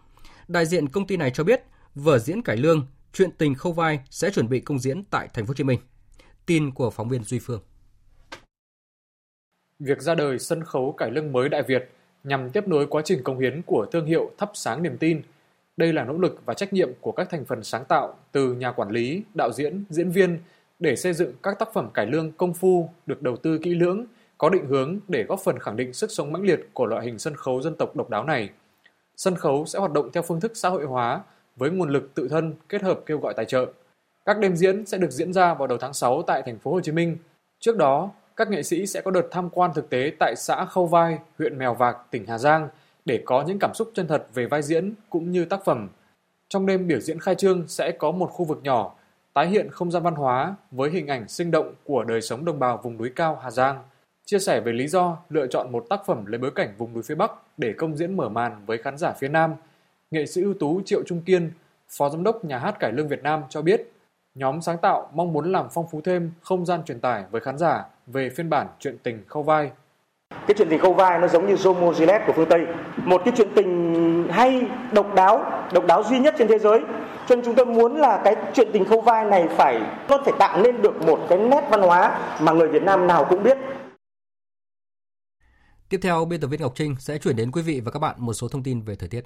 [0.47, 1.61] Đại diện công ty này cho biết,
[1.95, 5.45] vở diễn cải lương Chuyện tình khâu vai sẽ chuẩn bị công diễn tại thành
[5.45, 5.79] phố Hồ Chí Minh.
[6.45, 7.61] Tin của phóng viên Duy Phương.
[9.79, 11.89] Việc ra đời sân khấu cải lương mới Đại Việt
[12.23, 15.21] nhằm tiếp nối quá trình công hiến của thương hiệu thắp sáng niềm tin.
[15.77, 18.71] Đây là nỗ lực và trách nhiệm của các thành phần sáng tạo từ nhà
[18.71, 20.39] quản lý, đạo diễn, diễn viên
[20.83, 24.05] để xây dựng các tác phẩm cải lương công phu được đầu tư kỹ lưỡng,
[24.37, 27.19] có định hướng để góp phần khẳng định sức sống mãnh liệt của loại hình
[27.19, 28.49] sân khấu dân tộc độc đáo này.
[29.17, 31.21] Sân khấu sẽ hoạt động theo phương thức xã hội hóa
[31.55, 33.65] với nguồn lực tự thân kết hợp kêu gọi tài trợ.
[34.25, 36.81] Các đêm diễn sẽ được diễn ra vào đầu tháng 6 tại thành phố Hồ
[36.81, 37.17] Chí Minh.
[37.59, 40.85] Trước đó, các nghệ sĩ sẽ có đợt tham quan thực tế tại xã Khâu
[40.85, 42.69] Vai, huyện Mèo Vạc, tỉnh Hà Giang
[43.05, 45.89] để có những cảm xúc chân thật về vai diễn cũng như tác phẩm.
[46.49, 48.95] Trong đêm biểu diễn khai trương sẽ có một khu vực nhỏ
[49.33, 52.59] tái hiện không gian văn hóa với hình ảnh sinh động của đời sống đồng
[52.59, 53.83] bào vùng núi cao Hà Giang.
[54.25, 57.03] Chia sẻ về lý do lựa chọn một tác phẩm lấy bối cảnh vùng núi
[57.03, 59.55] phía Bắc để công diễn mở màn với khán giả phía Nam,
[60.11, 61.51] nghệ sĩ ưu tú Triệu Trung Kiên,
[61.89, 63.91] Phó Giám đốc Nhà hát Cải Lương Việt Nam cho biết,
[64.35, 67.57] nhóm sáng tạo mong muốn làm phong phú thêm không gian truyền tải với khán
[67.57, 69.71] giả về phiên bản chuyện tình khâu vai.
[70.47, 72.65] Cái chuyện tình khâu vai nó giống như Romeo Juliet của phương Tây,
[72.97, 76.79] một cái chuyện tình hay, độc đáo, độc đáo duy nhất trên thế giới.
[77.27, 80.33] Cho nên chúng tôi muốn là cái chuyện tình khâu vai này phải nó phải
[80.39, 83.57] tạo nên được một cái nét văn hóa mà người Việt Nam nào cũng biết.
[85.89, 88.15] Tiếp theo, biên tập viên Ngọc Trinh sẽ chuyển đến quý vị và các bạn
[88.17, 89.21] một số thông tin về thời tiết.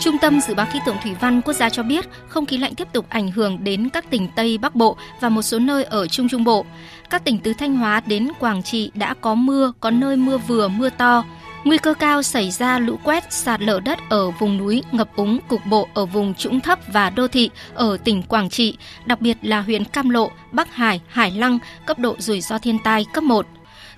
[0.00, 2.74] Trung tâm Dự báo Khí tượng Thủy văn Quốc gia cho biết không khí lạnh
[2.74, 6.06] tiếp tục ảnh hưởng đến các tỉnh Tây Bắc Bộ và một số nơi ở
[6.06, 6.66] Trung Trung Bộ.
[7.10, 10.68] Các tỉnh từ Thanh Hóa đến Quảng Trị đã có mưa, có nơi mưa vừa,
[10.68, 11.24] mưa to.
[11.64, 15.38] Nguy cơ cao xảy ra lũ quét, sạt lở đất ở vùng núi, ngập úng
[15.48, 18.76] cục bộ ở vùng trũng thấp và đô thị ở tỉnh Quảng Trị,
[19.06, 22.78] đặc biệt là huyện Cam Lộ, Bắc Hải, Hải Lăng, cấp độ rủi ro thiên
[22.84, 23.46] tai cấp 1.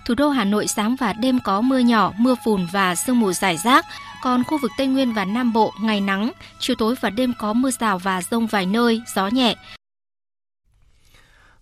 [0.06, 3.32] Thủ đô Hà Nội sáng và đêm có mưa nhỏ, mưa phùn và sương mù
[3.32, 3.84] rải rác,
[4.22, 7.52] còn khu vực Tây Nguyên và Nam Bộ ngày nắng, chiều tối và đêm có
[7.52, 9.54] mưa rào và rông vài nơi, gió nhẹ.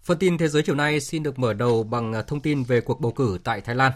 [0.03, 2.81] Phần tin thế giới chiều nay xin được mở đầu bằng à, thông tin về
[2.81, 3.93] cuộc bầu cử tại Thái Lan.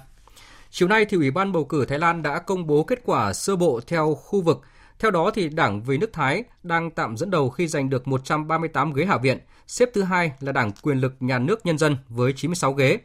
[0.70, 3.56] Chiều nay thì Ủy ban bầu cử Thái Lan đã công bố kết quả sơ
[3.56, 4.60] bộ theo khu vực.
[4.98, 8.92] Theo đó thì Đảng Vì nước Thái đang tạm dẫn đầu khi giành được 138
[8.92, 12.32] ghế Hạ viện, xếp thứ hai là Đảng Quyền lực Nhà nước Nhân dân với
[12.36, 12.98] 96 ghế.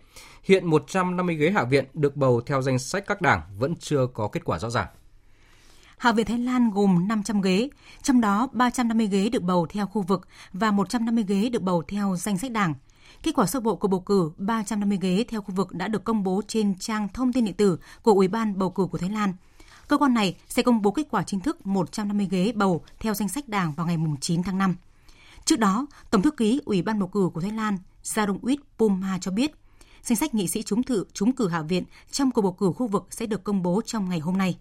[0.43, 4.27] Hiện 150 ghế Hạ viện được bầu theo danh sách các đảng vẫn chưa có
[4.27, 4.87] kết quả rõ ràng.
[5.99, 7.69] Hạ viện Thái Lan gồm 500 ghế,
[8.03, 12.15] trong đó 350 ghế được bầu theo khu vực và 150 ghế được bầu theo
[12.15, 12.73] danh sách đảng.
[13.23, 16.23] Kết quả sơ bộ của bầu cử 350 ghế theo khu vực đã được công
[16.23, 19.33] bố trên trang thông tin điện tử của Ủy ban bầu cử của Thái Lan.
[19.87, 23.29] Cơ quan này sẽ công bố kết quả chính thức 150 ghế bầu theo danh
[23.29, 24.75] sách đảng vào ngày 9 tháng 5.
[25.45, 29.31] Trước đó, Tổng thư ký Ủy ban bầu cử của Thái Lan Sarungwit Puma cho
[29.31, 29.51] biết,
[30.03, 32.87] danh sách nghị sĩ trúng thử trúng cử Hạ viện trong cuộc bầu cử khu
[32.87, 34.57] vực sẽ được công bố trong ngày hôm nay.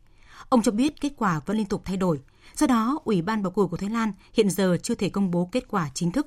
[0.48, 2.20] Ông cho biết kết quả vẫn liên tục thay đổi.
[2.54, 5.48] Do đó, Ủy ban bầu cử của Thái Lan hiện giờ chưa thể công bố
[5.52, 6.26] kết quả chính thức.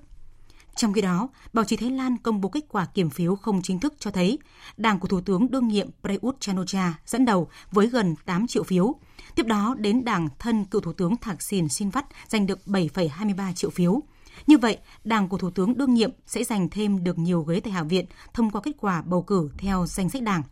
[0.76, 3.80] Trong khi đó, báo chí Thái Lan công bố kết quả kiểm phiếu không chính
[3.80, 4.39] thức cho thấy
[4.78, 8.95] đảng của Thủ tướng đương nhiệm Prayut Chan-o-cha dẫn đầu với gần 8 triệu phiếu.
[9.36, 13.70] Tiếp đó đến đảng thân cựu Thủ tướng Thạc Sìn Sinvat giành được 7,23 triệu
[13.70, 14.01] phiếu.
[14.47, 17.74] Như vậy, đảng của Thủ tướng đương nhiệm sẽ giành thêm được nhiều ghế tại
[17.74, 20.43] Hạ viện thông qua kết quả bầu cử theo danh sách đảng.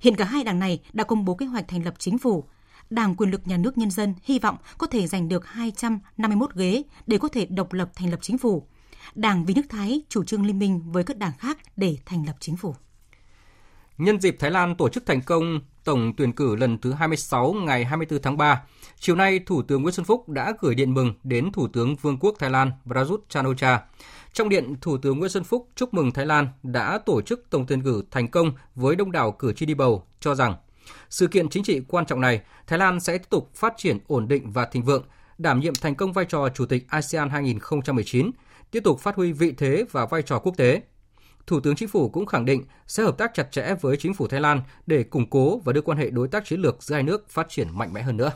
[0.00, 2.44] Hiện cả hai đảng này đã công bố kế hoạch thành lập chính phủ.
[2.92, 6.82] Đảng quyền lực nhà nước nhân dân hy vọng có thể giành được 251 ghế
[7.06, 8.66] để có thể độc lập thành lập chính phủ.
[9.14, 12.36] Đảng Vì nước Thái chủ trương liên minh với các đảng khác để thành lập
[12.40, 12.74] chính phủ.
[13.98, 17.84] Nhân dịp Thái Lan tổ chức thành công tổng tuyển cử lần thứ 26 ngày
[17.84, 18.62] 24 tháng 3,
[18.98, 22.18] chiều nay Thủ tướng Nguyễn Xuân Phúc đã gửi điện mừng đến Thủ tướng Vương
[22.18, 23.78] quốc Thái Lan Prayut chan o
[24.32, 27.66] Trong điện, Thủ tướng Nguyễn Xuân Phúc chúc mừng Thái Lan đã tổ chức tổng
[27.66, 30.54] tuyển cử thành công với đông đảo cử tri đi bầu, cho rằng
[31.10, 34.28] sự kiện chính trị quan trọng này, Thái Lan sẽ tiếp tục phát triển ổn
[34.28, 35.04] định và thịnh vượng,
[35.38, 38.30] đảm nhiệm thành công vai trò Chủ tịch ASEAN 2019,
[38.70, 40.82] tiếp tục phát huy vị thế và vai trò quốc tế.
[41.46, 44.28] Thủ tướng Chính phủ cũng khẳng định sẽ hợp tác chặt chẽ với chính phủ
[44.28, 47.02] Thái Lan để củng cố và đưa quan hệ đối tác chiến lược giữa hai
[47.02, 48.32] nước phát triển mạnh mẽ hơn nữa.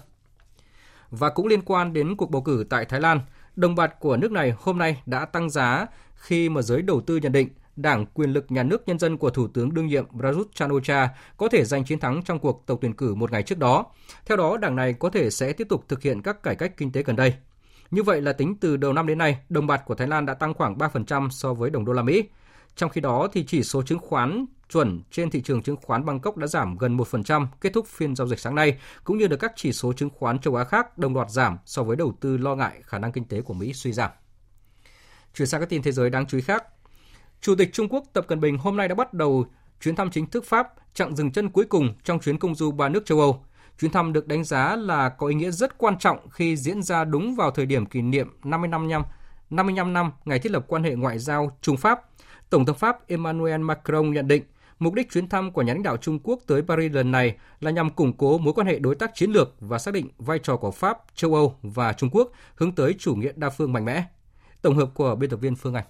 [1.10, 3.20] Và cũng liên quan đến cuộc bầu cử tại Thái Lan,
[3.56, 7.16] đồng bạc của nước này hôm nay đã tăng giá khi mà giới đầu tư
[7.16, 10.54] nhận định Đảng quyền lực nhà nước nhân dân của Thủ tướng đương nhiệm Prayut
[10.54, 13.58] chan o có thể giành chiến thắng trong cuộc tổng tuyển cử một ngày trước
[13.58, 13.86] đó.
[14.26, 16.92] Theo đó, đảng này có thể sẽ tiếp tục thực hiện các cải cách kinh
[16.92, 17.34] tế gần đây.
[17.90, 20.34] Như vậy là tính từ đầu năm đến nay, đồng bạc của Thái Lan đã
[20.34, 22.24] tăng khoảng 3% so với đồng đô la Mỹ.
[22.76, 26.36] Trong khi đó thì chỉ số chứng khoán chuẩn trên thị trường chứng khoán Bangkok
[26.36, 29.52] đã giảm gần 1% kết thúc phiên giao dịch sáng nay, cũng như được các
[29.56, 32.54] chỉ số chứng khoán châu Á khác đồng loạt giảm so với đầu tư lo
[32.54, 34.10] ngại khả năng kinh tế của Mỹ suy giảm.
[35.34, 36.64] Chuyển sang các tin thế giới đáng chú ý khác.
[37.46, 39.46] Chủ tịch Trung Quốc Tập Cận Bình hôm nay đã bắt đầu
[39.80, 42.88] chuyến thăm chính thức Pháp, chặng dừng chân cuối cùng trong chuyến công du ba
[42.88, 43.44] nước châu Âu.
[43.80, 47.04] Chuyến thăm được đánh giá là có ý nghĩa rất quan trọng khi diễn ra
[47.04, 49.02] đúng vào thời điểm kỷ niệm 55 năm
[49.50, 52.00] 55 năm ngày thiết lập quan hệ ngoại giao Trung Pháp.
[52.50, 54.42] Tổng thống Pháp Emmanuel Macron nhận định
[54.78, 57.70] mục đích chuyến thăm của nhà lãnh đạo Trung Quốc tới Paris lần này là
[57.70, 60.56] nhằm củng cố mối quan hệ đối tác chiến lược và xác định vai trò
[60.56, 64.04] của Pháp, châu Âu và Trung Quốc hướng tới chủ nghĩa đa phương mạnh mẽ.
[64.62, 65.84] Tổng hợp của biên tập viên Phương Anh.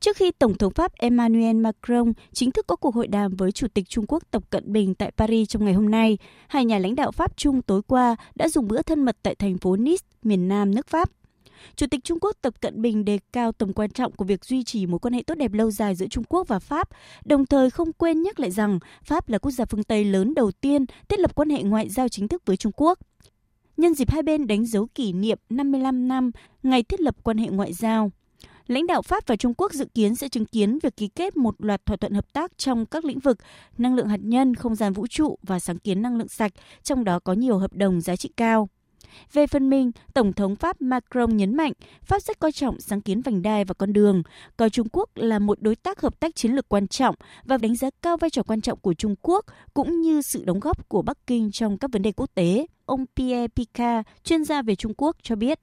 [0.00, 3.66] Trước khi Tổng thống Pháp Emmanuel Macron chính thức có cuộc hội đàm với Chủ
[3.74, 6.94] tịch Trung Quốc Tập Cận Bình tại Paris trong ngày hôm nay, hai nhà lãnh
[6.94, 10.48] đạo Pháp Trung tối qua đã dùng bữa thân mật tại thành phố Nice, miền
[10.48, 11.10] Nam nước Pháp.
[11.76, 14.64] Chủ tịch Trung Quốc Tập Cận Bình đề cao tầm quan trọng của việc duy
[14.64, 16.88] trì mối quan hệ tốt đẹp lâu dài giữa Trung Quốc và Pháp,
[17.24, 20.50] đồng thời không quên nhắc lại rằng Pháp là quốc gia phương Tây lớn đầu
[20.50, 22.98] tiên thiết lập quan hệ ngoại giao chính thức với Trung Quốc.
[23.76, 26.30] Nhân dịp hai bên đánh dấu kỷ niệm 55 năm
[26.62, 28.10] ngày thiết lập quan hệ ngoại giao,
[28.70, 31.54] lãnh đạo Pháp và Trung Quốc dự kiến sẽ chứng kiến việc ký kết một
[31.58, 33.38] loạt thỏa thuận hợp tác trong các lĩnh vực
[33.78, 36.52] năng lượng hạt nhân, không gian vũ trụ và sáng kiến năng lượng sạch,
[36.82, 38.68] trong đó có nhiều hợp đồng giá trị cao.
[39.32, 43.20] Về phần mình, Tổng thống Pháp Macron nhấn mạnh Pháp rất coi trọng sáng kiến
[43.20, 44.22] vành đai và con đường,
[44.56, 47.14] coi Trung Quốc là một đối tác hợp tác chiến lược quan trọng
[47.44, 49.44] và đánh giá cao vai trò quan trọng của Trung Quốc
[49.74, 52.66] cũng như sự đóng góp của Bắc Kinh trong các vấn đề quốc tế.
[52.84, 55.60] Ông Pierre Picard, chuyên gia về Trung Quốc, cho biết.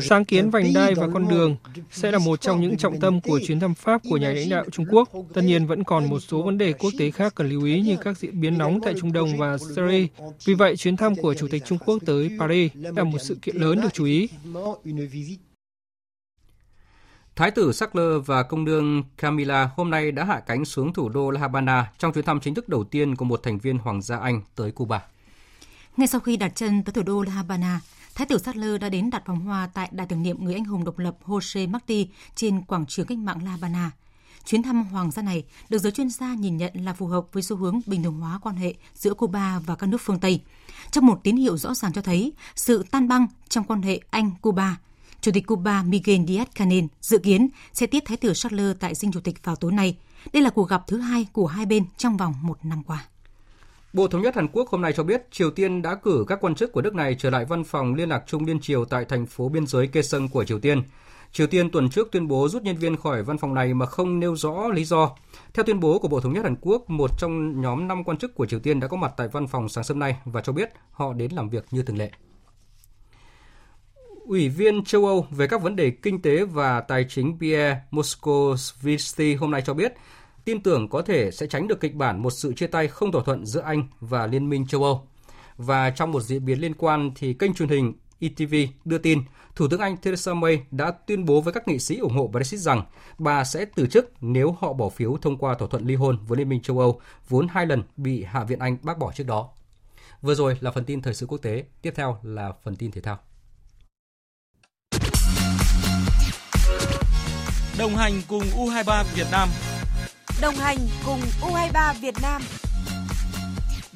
[0.00, 1.56] Sáng kiến vành đai và con đường
[1.90, 4.64] sẽ là một trong những trọng tâm của chuyến thăm Pháp của nhà lãnh đạo
[4.72, 5.08] Trung Quốc.
[5.34, 7.96] Tất nhiên vẫn còn một số vấn đề quốc tế khác cần lưu ý như
[7.96, 10.06] các diễn biến nóng tại Trung Đông và Syria.
[10.44, 13.56] Vì vậy, chuyến thăm của Chủ tịch Trung Quốc tới Paris là một sự kiện
[13.56, 14.28] lớn được chú ý.
[17.36, 21.30] Thái tử Sackler và công đương Camilla hôm nay đã hạ cánh xuống thủ đô
[21.30, 24.16] La Habana trong chuyến thăm chính thức đầu tiên của một thành viên Hoàng gia
[24.16, 25.02] Anh tới Cuba.
[25.98, 27.80] Ngay sau khi đặt chân tới thủ đô La Habana,
[28.14, 30.84] Thái tử Sackler đã đến đặt vòng hoa tại đài tưởng niệm người anh hùng
[30.84, 33.90] độc lập Jose Marti trên quảng trường cách mạng La Habana.
[34.44, 37.42] Chuyến thăm hoàng gia này được giới chuyên gia nhìn nhận là phù hợp với
[37.42, 40.40] xu hướng bình thường hóa quan hệ giữa Cuba và các nước phương Tây.
[40.90, 44.76] Trong một tín hiệu rõ ràng cho thấy sự tan băng trong quan hệ Anh-Cuba,
[45.20, 49.20] Chủ tịch Cuba Miguel Díaz-Canel dự kiến sẽ tiếp Thái tử Sackler tại dinh chủ
[49.20, 49.96] tịch vào tối nay.
[50.32, 53.04] Đây là cuộc gặp thứ hai của hai bên trong vòng một năm qua.
[53.98, 56.54] Bộ Thống nhất Hàn Quốc hôm nay cho biết Triều Tiên đã cử các quan
[56.54, 59.26] chức của nước này trở lại văn phòng liên lạc chung liên triều tại thành
[59.26, 60.82] phố biên giới Kaesong của Triều Tiên.
[61.32, 64.20] Triều Tiên tuần trước tuyên bố rút nhân viên khỏi văn phòng này mà không
[64.20, 65.10] nêu rõ lý do.
[65.54, 68.34] Theo tuyên bố của Bộ Thống nhất Hàn Quốc, một trong nhóm 5 quan chức
[68.34, 70.68] của Triều Tiên đã có mặt tại văn phòng sáng sớm nay và cho biết
[70.90, 72.10] họ đến làm việc như thường lệ.
[74.26, 79.34] Ủy viên châu Âu về các vấn đề kinh tế và tài chính Pierre Moscovici
[79.34, 79.94] hôm nay cho biết
[80.44, 83.22] tin tưởng có thể sẽ tránh được kịch bản một sự chia tay không thỏa
[83.24, 85.08] thuận giữa Anh và Liên minh châu Âu.
[85.56, 89.22] Và trong một diễn biến liên quan thì kênh truyền hình ETV đưa tin
[89.58, 92.60] Thủ tướng Anh Theresa May đã tuyên bố với các nghị sĩ ủng hộ Brexit
[92.60, 92.84] rằng
[93.18, 96.38] bà sẽ từ chức nếu họ bỏ phiếu thông qua thỏa thuận ly hôn với
[96.38, 99.48] Liên minh châu Âu, vốn hai lần bị Hạ viện Anh bác bỏ trước đó.
[100.22, 103.00] Vừa rồi là phần tin thời sự quốc tế, tiếp theo là phần tin thể
[103.00, 103.18] thao.
[107.78, 109.48] Đồng hành cùng U23 Việt Nam
[110.42, 110.76] Đồng hành
[111.06, 112.42] cùng U23 Việt Nam.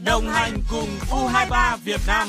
[0.05, 2.29] Đồng hành cùng U23 Việt Nam.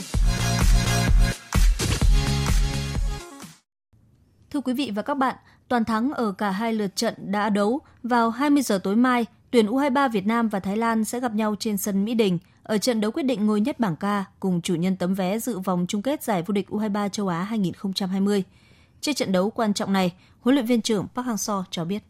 [4.51, 5.35] Thưa quý vị và các bạn,
[5.67, 9.67] toàn thắng ở cả hai lượt trận đã đấu vào 20 giờ tối mai, tuyển
[9.67, 13.01] U23 Việt Nam và Thái Lan sẽ gặp nhau trên sân Mỹ Đình ở trận
[13.01, 14.05] đấu quyết định ngôi nhất bảng K
[14.39, 17.43] cùng chủ nhân tấm vé dự vòng chung kết giải vô địch U23 châu Á
[17.43, 18.43] 2020.
[19.01, 22.03] Trên trận đấu quan trọng này, huấn luyện viên trưởng Park Hang-seo cho biết.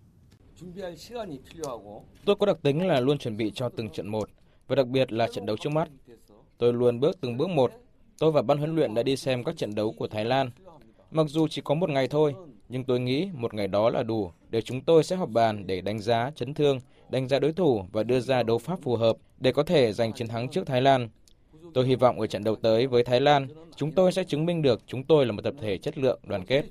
[2.26, 4.30] Tôi có đặc tính là luôn chuẩn bị cho từng trận một,
[4.68, 5.90] và đặc biệt là trận đấu trước mắt.
[6.58, 7.72] Tôi luôn bước từng bước một.
[8.20, 10.50] Tôi và ban huấn luyện đã đi xem các trận đấu của Thái Lan.
[11.12, 12.34] Mặc dù chỉ có một ngày thôi,
[12.70, 15.82] nhưng tôi nghĩ một ngày đó là đủ để chúng tôi sẽ họp bàn để
[15.82, 16.80] đánh giá chấn thương,
[17.10, 20.14] đánh giá đối thủ và đưa ra đấu pháp phù hợp để có thể giành
[20.14, 21.10] chiến thắng trước Thái Lan.
[21.74, 24.62] Tôi hy vọng ở trận đấu tới với Thái Lan, chúng tôi sẽ chứng minh
[24.62, 26.66] được chúng tôi là một tập thể chất lượng đoàn kết.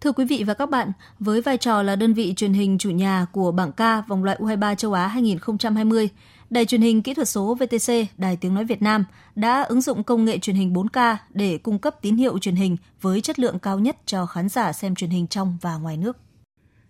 [0.00, 2.90] Thưa quý vị và các bạn, với vai trò là đơn vị truyền hình chủ
[2.90, 6.08] nhà của bảng K vòng loại U23 châu Á 2020,
[6.50, 10.04] Đài truyền hình kỹ thuật số VTC, Đài Tiếng Nói Việt Nam đã ứng dụng
[10.04, 13.58] công nghệ truyền hình 4K để cung cấp tín hiệu truyền hình với chất lượng
[13.58, 16.16] cao nhất cho khán giả xem truyền hình trong và ngoài nước.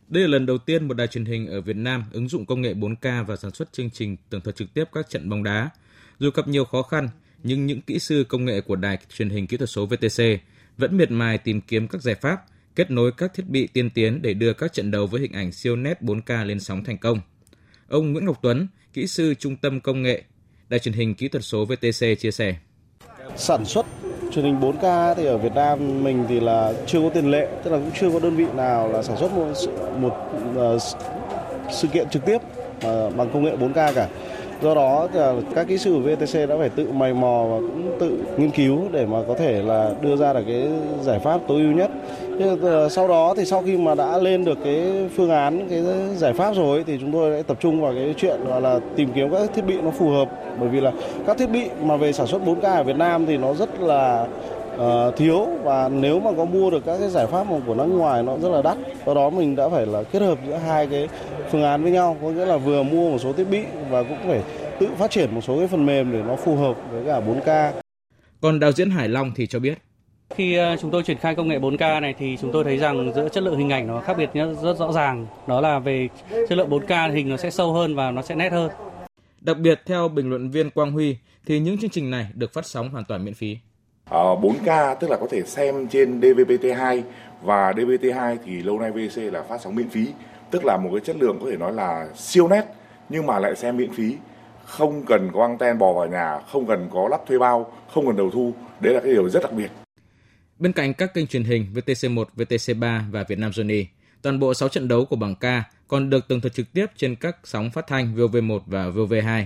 [0.09, 2.63] Đây là lần đầu tiên một đài truyền hình ở Việt Nam ứng dụng công
[2.63, 5.71] nghệ 4K và sản xuất chương trình tường thuật trực tiếp các trận bóng đá.
[6.19, 7.09] Dù gặp nhiều khó khăn,
[7.43, 10.23] nhưng những kỹ sư công nghệ của đài truyền hình kỹ thuật số VTC
[10.79, 12.43] vẫn miệt mài tìm kiếm các giải pháp,
[12.77, 15.53] kết nối các thiết bị tiên tiến để đưa các trận đấu với hình ảnh
[15.53, 17.21] siêu nét 4K lên sóng thành công.
[17.89, 20.23] Ông Nguyễn Ngọc Tuấn, kỹ sư Trung tâm Công nghệ,
[20.69, 22.55] Đài truyền hình kỹ thuật số VTC chia sẻ.
[23.37, 23.87] Sản xuất
[24.33, 27.71] truyền hình 4K thì ở Việt Nam mình thì là chưa có tiền lệ, tức
[27.71, 29.53] là cũng chưa có đơn vị nào là sản xuất một
[29.99, 30.15] một
[30.75, 30.83] uh,
[31.73, 34.09] sự kiện trực tiếp uh, bằng công nghệ 4K cả
[34.65, 35.09] do đó
[35.55, 38.79] các kỹ sư của VTC đã phải tự mày mò và cũng tự nghiên cứu
[38.93, 40.69] để mà có thể là đưa ra được cái
[41.03, 41.91] giải pháp tối ưu nhất.
[42.63, 45.83] Ờ, sau đó thì sau khi mà đã lên được cái phương án, cái
[46.17, 49.09] giải pháp rồi thì chúng tôi sẽ tập trung vào cái chuyện gọi là tìm
[49.15, 50.29] kiếm các thiết bị nó phù hợp.
[50.61, 50.93] Bởi vì là
[51.27, 54.27] các thiết bị mà về sản xuất 4K ở Việt Nam thì nó rất là
[54.77, 58.23] uh, thiếu và nếu mà có mua được các cái giải pháp của nước ngoài
[58.23, 61.09] nó rất là đắt do đó mình đã phải là kết hợp giữa hai cái
[61.51, 64.19] phương án với nhau có nghĩa là vừa mua một số thiết bị và cũng
[64.27, 64.43] phải
[64.81, 67.73] tự phát triển một số cái phần mềm để nó phù hợp với cả 4K.
[68.41, 69.79] Còn đạo diễn Hải Long thì cho biết
[70.31, 73.13] khi ờ, chúng tôi triển khai công nghệ 4K này thì chúng tôi thấy rằng
[73.15, 74.31] giữa chất lượng hình ảnh nó khác biệt
[74.63, 75.27] rất rõ ràng.
[75.47, 76.09] Đó là về
[76.49, 78.71] chất lượng 4K hình nó sẽ sâu hơn và nó sẽ nét hơn.
[79.41, 81.17] Đặc biệt theo bình luận viên Quang Huy
[81.47, 83.57] thì những chương trình này được phát sóng hoàn toàn miễn phí.
[84.11, 87.03] À, 4K tức là có thể xem trên DVB-T2
[87.43, 90.09] và DVB-T2 thì lâu nay VC là phát sóng miễn phí.
[90.51, 92.65] Tức là một cái chất lượng có thể nói là siêu nét
[93.09, 94.17] nhưng mà lại xem miễn phí.
[94.65, 98.17] Không cần có anten bò vào nhà không cần có lắp thuê bao không cần
[98.17, 98.53] đầu thu.
[98.81, 99.71] Đấy là cái điều rất đặc biệt.
[100.59, 103.85] Bên cạnh các kênh truyền hình VTC1, VTC3 và Vietnam Journey,
[104.23, 105.45] toàn bộ 6 trận đấu của bảng K
[105.89, 109.45] còn được tường thuật trực tiếp trên các sóng phát thanh VOV1 và VOV2.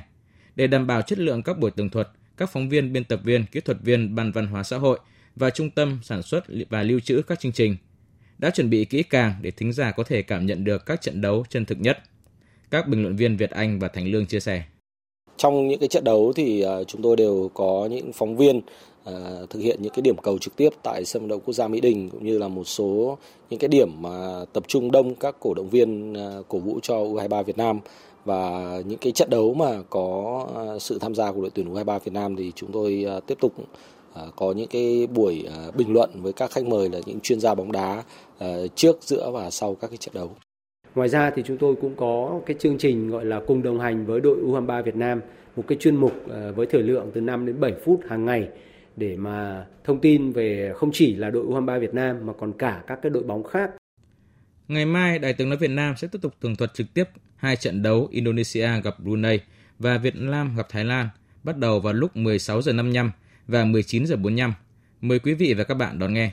[0.56, 2.09] Để đảm bảo chất lượng các buổi tường thuật,
[2.39, 4.99] các phóng viên, biên tập viên, kỹ thuật viên Ban Văn hóa xã hội
[5.36, 7.76] và Trung tâm sản xuất và lưu trữ các chương trình
[8.39, 11.20] đã chuẩn bị kỹ càng để thính giả có thể cảm nhận được các trận
[11.20, 11.99] đấu chân thực nhất.
[12.70, 14.62] Các bình luận viên Việt Anh và Thành Lương chia sẻ.
[15.36, 18.61] Trong những cái trận đấu thì à, chúng tôi đều có những phóng viên
[19.05, 19.12] à,
[19.51, 21.80] thực hiện những cái điểm cầu trực tiếp tại sân vận động quốc gia Mỹ
[21.80, 23.18] Đình cũng như là một số
[23.51, 26.95] những cái điểm mà tập trung đông các cổ động viên à, cổ vũ cho
[26.95, 27.80] U23 Việt Nam
[28.29, 30.47] và những cái trận đấu mà có
[30.81, 33.53] sự tham gia của đội tuyển U23 Việt Nam thì chúng tôi tiếp tục
[34.37, 37.72] có những cái buổi bình luận với các khách mời là những chuyên gia bóng
[37.72, 38.03] đá
[38.74, 40.31] trước giữa và sau các cái trận đấu.
[40.95, 44.07] Ngoài ra thì chúng tôi cũng có cái chương trình gọi là cùng đồng hành
[44.07, 45.20] với đội U23 Việt Nam,
[45.57, 48.49] một cái chuyên mục ờ, với thời lượng từ 5 đến 7 phút hàng ngày
[48.97, 52.83] để mà thông tin về không chỉ là đội U23 Việt Nam mà còn cả
[52.87, 53.70] các cái đội bóng khác.
[54.68, 57.05] Ngày mai, Đài tiếng nói Việt Nam sẽ tiếp tục tường thuật trực tiếp
[57.39, 59.39] hai trận đấu Indonesia gặp Brunei
[59.78, 61.09] và Việt Nam gặp Thái Lan,
[61.43, 63.11] bắt đầu vào lúc 16 giờ 55
[63.47, 64.55] và 19 giờ 45.
[65.01, 66.32] Mời quý vị và các bạn đón nghe.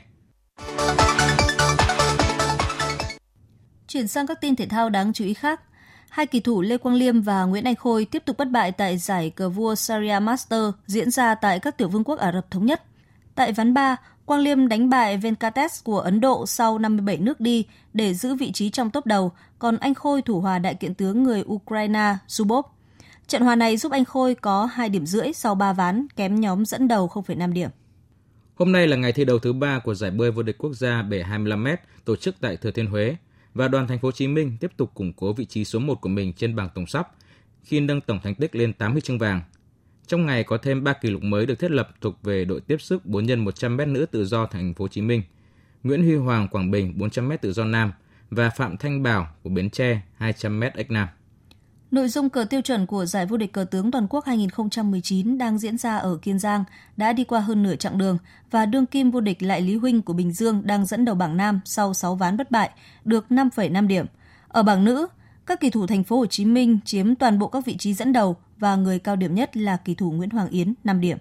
[3.88, 5.60] Chuyển sang các tin thể thao đáng chú ý khác.
[6.08, 8.98] Hai kỳ thủ Lê Quang Liêm và Nguyễn Anh Khôi tiếp tục bất bại tại
[8.98, 12.66] giải cờ vua Sharia Master diễn ra tại các tiểu vương quốc Ả Rập Thống
[12.66, 12.82] Nhất.
[13.36, 17.66] Tại ván 3, Quang Liêm đánh bại Venkates của Ấn Độ sau 57 nước đi
[17.92, 21.22] để giữ vị trí trong top đầu, còn anh Khôi thủ hòa đại kiện tướng
[21.22, 22.62] người Ukraine Zubov.
[23.26, 26.64] Trận hòa này giúp anh Khôi có 2 điểm rưỡi sau 3 ván, kém nhóm
[26.64, 27.70] dẫn đầu 0,5 điểm.
[28.54, 31.02] Hôm nay là ngày thi đấu thứ ba của giải bơi vô địch quốc gia
[31.02, 33.16] bể 25m tổ chức tại Thừa Thiên Huế
[33.54, 36.00] và đoàn thành phố Hồ Chí Minh tiếp tục củng cố vị trí số 1
[36.00, 37.08] của mình trên bảng tổng sắp
[37.62, 39.42] khi nâng tổng thành tích lên 80 chương vàng.
[40.06, 42.76] Trong ngày có thêm 3 kỷ lục mới được thiết lập thuộc về đội tiếp
[42.80, 45.22] sức 4 x 100m nữ tự do thành phố Hồ Chí Minh.
[45.82, 47.92] Nguyễn Huy Hoàng Quảng Bình 400m tự do nam
[48.30, 51.08] và Phạm Thanh Bảo của Bến Tre 200m ếch nam.
[51.90, 55.58] Nội dung cờ tiêu chuẩn của giải vô địch cờ tướng toàn quốc 2019 đang
[55.58, 56.64] diễn ra ở Kiên Giang
[56.96, 58.18] đã đi qua hơn nửa chặng đường
[58.50, 61.36] và đương kim vô địch lại Lý Huynh của Bình Dương đang dẫn đầu bảng
[61.36, 62.70] nam sau 6 ván bất bại,
[63.04, 64.06] được 5,5 điểm.
[64.48, 65.06] Ở bảng nữ,
[65.46, 68.12] các kỳ thủ thành phố Hồ Chí Minh chiếm toàn bộ các vị trí dẫn
[68.12, 71.18] đầu và người cao điểm nhất là kỳ thủ Nguyễn Hoàng Yến 5 điểm.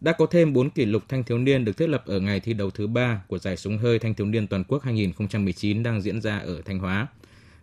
[0.00, 2.52] Đã có thêm 4 kỷ lục thanh thiếu niên được thiết lập ở ngày thi
[2.52, 6.20] đấu thứ ba của giải súng hơi thanh thiếu niên toàn quốc 2019 đang diễn
[6.20, 7.06] ra ở Thanh Hóa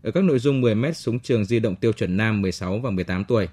[0.03, 3.23] ở các nội dung 10m súng trường di động tiêu chuẩn nam 16 và 18
[3.23, 3.47] tuổi.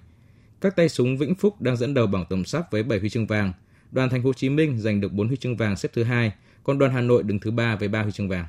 [0.61, 3.26] Các tay súng Vĩnh Phúc đang dẫn đầu bảng tổng sắp với 7 huy chương
[3.26, 3.52] vàng.
[3.92, 6.32] Đoàn Thành phố Hồ Chí Minh giành được 4 huy chương vàng xếp thứ hai,
[6.64, 8.46] còn đoàn Hà Nội đứng thứ ba với 3 huy chương vàng.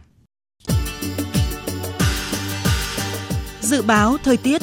[3.61, 4.61] Dự báo thời tiết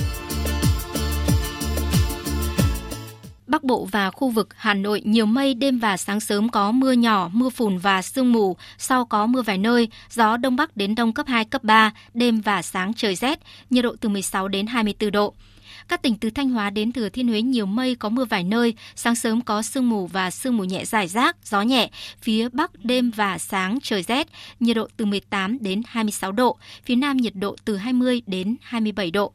[3.54, 6.92] Bắc Bộ và khu vực Hà Nội nhiều mây, đêm và sáng sớm có mưa
[6.92, 10.94] nhỏ, mưa phùn và sương mù, sau có mưa vài nơi, gió đông bắc đến
[10.94, 13.38] đông cấp 2, cấp 3, đêm và sáng trời rét,
[13.70, 15.34] nhiệt độ từ 16 đến 24 độ.
[15.88, 18.74] Các tỉnh từ Thanh Hóa đến Thừa Thiên Huế nhiều mây có mưa vài nơi,
[18.96, 21.90] sáng sớm có sương mù và sương mù nhẹ rải rác, gió nhẹ,
[22.20, 24.28] phía Bắc đêm và sáng trời rét,
[24.60, 29.10] nhiệt độ từ 18 đến 26 độ, phía Nam nhiệt độ từ 20 đến 27
[29.10, 29.32] độ.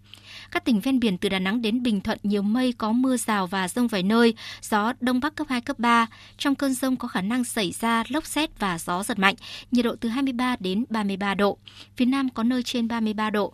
[0.51, 3.47] Các tỉnh ven biển từ Đà Nẵng đến Bình Thuận nhiều mây có mưa rào
[3.47, 6.07] và rông vài nơi, gió đông bắc cấp 2 cấp 3.
[6.37, 9.35] Trong cơn rông có khả năng xảy ra lốc xét và gió giật mạnh,
[9.71, 11.57] nhiệt độ từ 23 đến 33 độ.
[11.95, 13.53] Phía Nam có nơi trên 33 độ.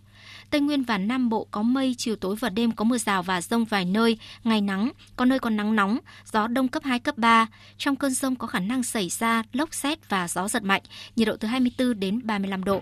[0.49, 3.41] Tây Nguyên và Nam Bộ có mây, chiều tối và đêm có mưa rào và
[3.41, 5.99] rông vài nơi, ngày nắng, có nơi còn nắng nóng,
[6.31, 7.47] gió đông cấp 2, cấp 3.
[7.77, 10.81] Trong cơn rông có khả năng xảy ra lốc xét và gió giật mạnh,
[11.15, 12.81] nhiệt độ từ 24 đến 35 độ.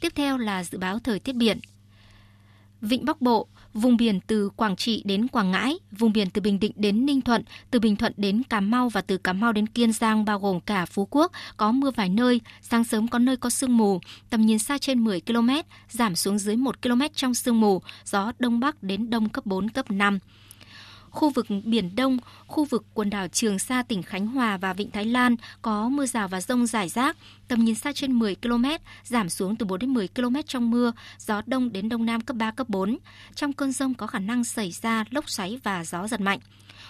[0.00, 1.60] Tiếp theo là dự báo thời tiết biển.
[2.84, 6.60] Vịnh Bắc Bộ, vùng biển từ Quảng Trị đến Quảng Ngãi, vùng biển từ Bình
[6.60, 9.66] Định đến Ninh Thuận, từ Bình Thuận đến Cà Mau và từ Cà Mau đến
[9.66, 13.36] Kiên Giang bao gồm cả Phú Quốc có mưa vài nơi, sáng sớm có nơi
[13.36, 15.50] có sương mù, tầm nhìn xa trên 10 km,
[15.88, 19.70] giảm xuống dưới 1 km trong sương mù, gió đông bắc đến đông cấp 4
[19.70, 20.18] cấp 5
[21.14, 24.90] khu vực Biển Đông, khu vực quần đảo Trường Sa, tỉnh Khánh Hòa và Vịnh
[24.90, 27.16] Thái Lan có mưa rào và rông rải rác,
[27.48, 28.64] tầm nhìn xa trên 10 km,
[29.04, 32.36] giảm xuống từ 4 đến 10 km trong mưa, gió đông đến đông nam cấp
[32.36, 32.98] 3, cấp 4.
[33.34, 36.38] Trong cơn rông có khả năng xảy ra lốc xoáy và gió giật mạnh.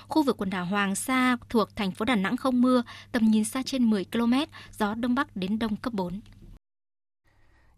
[0.08, 3.44] Khu vực quần đảo Hoàng Sa thuộc thành phố Đà Nẵng không mưa, tầm nhìn
[3.44, 4.34] xa trên 10 km,
[4.78, 6.20] gió đông bắc đến đông cấp 4.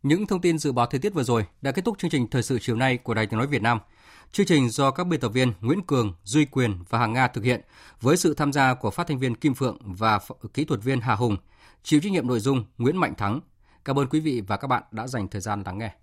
[0.03, 2.43] Những thông tin dự báo thời tiết vừa rồi đã kết thúc chương trình thời
[2.43, 3.79] sự chiều nay của Đài Tiếng nói Việt Nam.
[4.33, 7.45] Chương trình do các biên tập viên Nguyễn Cường, Duy Quyền và Hàng Nga thực
[7.45, 7.61] hiện
[8.01, 10.21] với sự tham gia của phát thanh viên Kim Phượng và
[10.55, 11.37] kỹ thuật viên Hà Hùng,
[11.83, 13.41] chịu trách nhiệm nội dung Nguyễn Mạnh Thắng.
[13.85, 15.95] Cảm ơn quý vị và các bạn đã dành thời gian lắng nghe.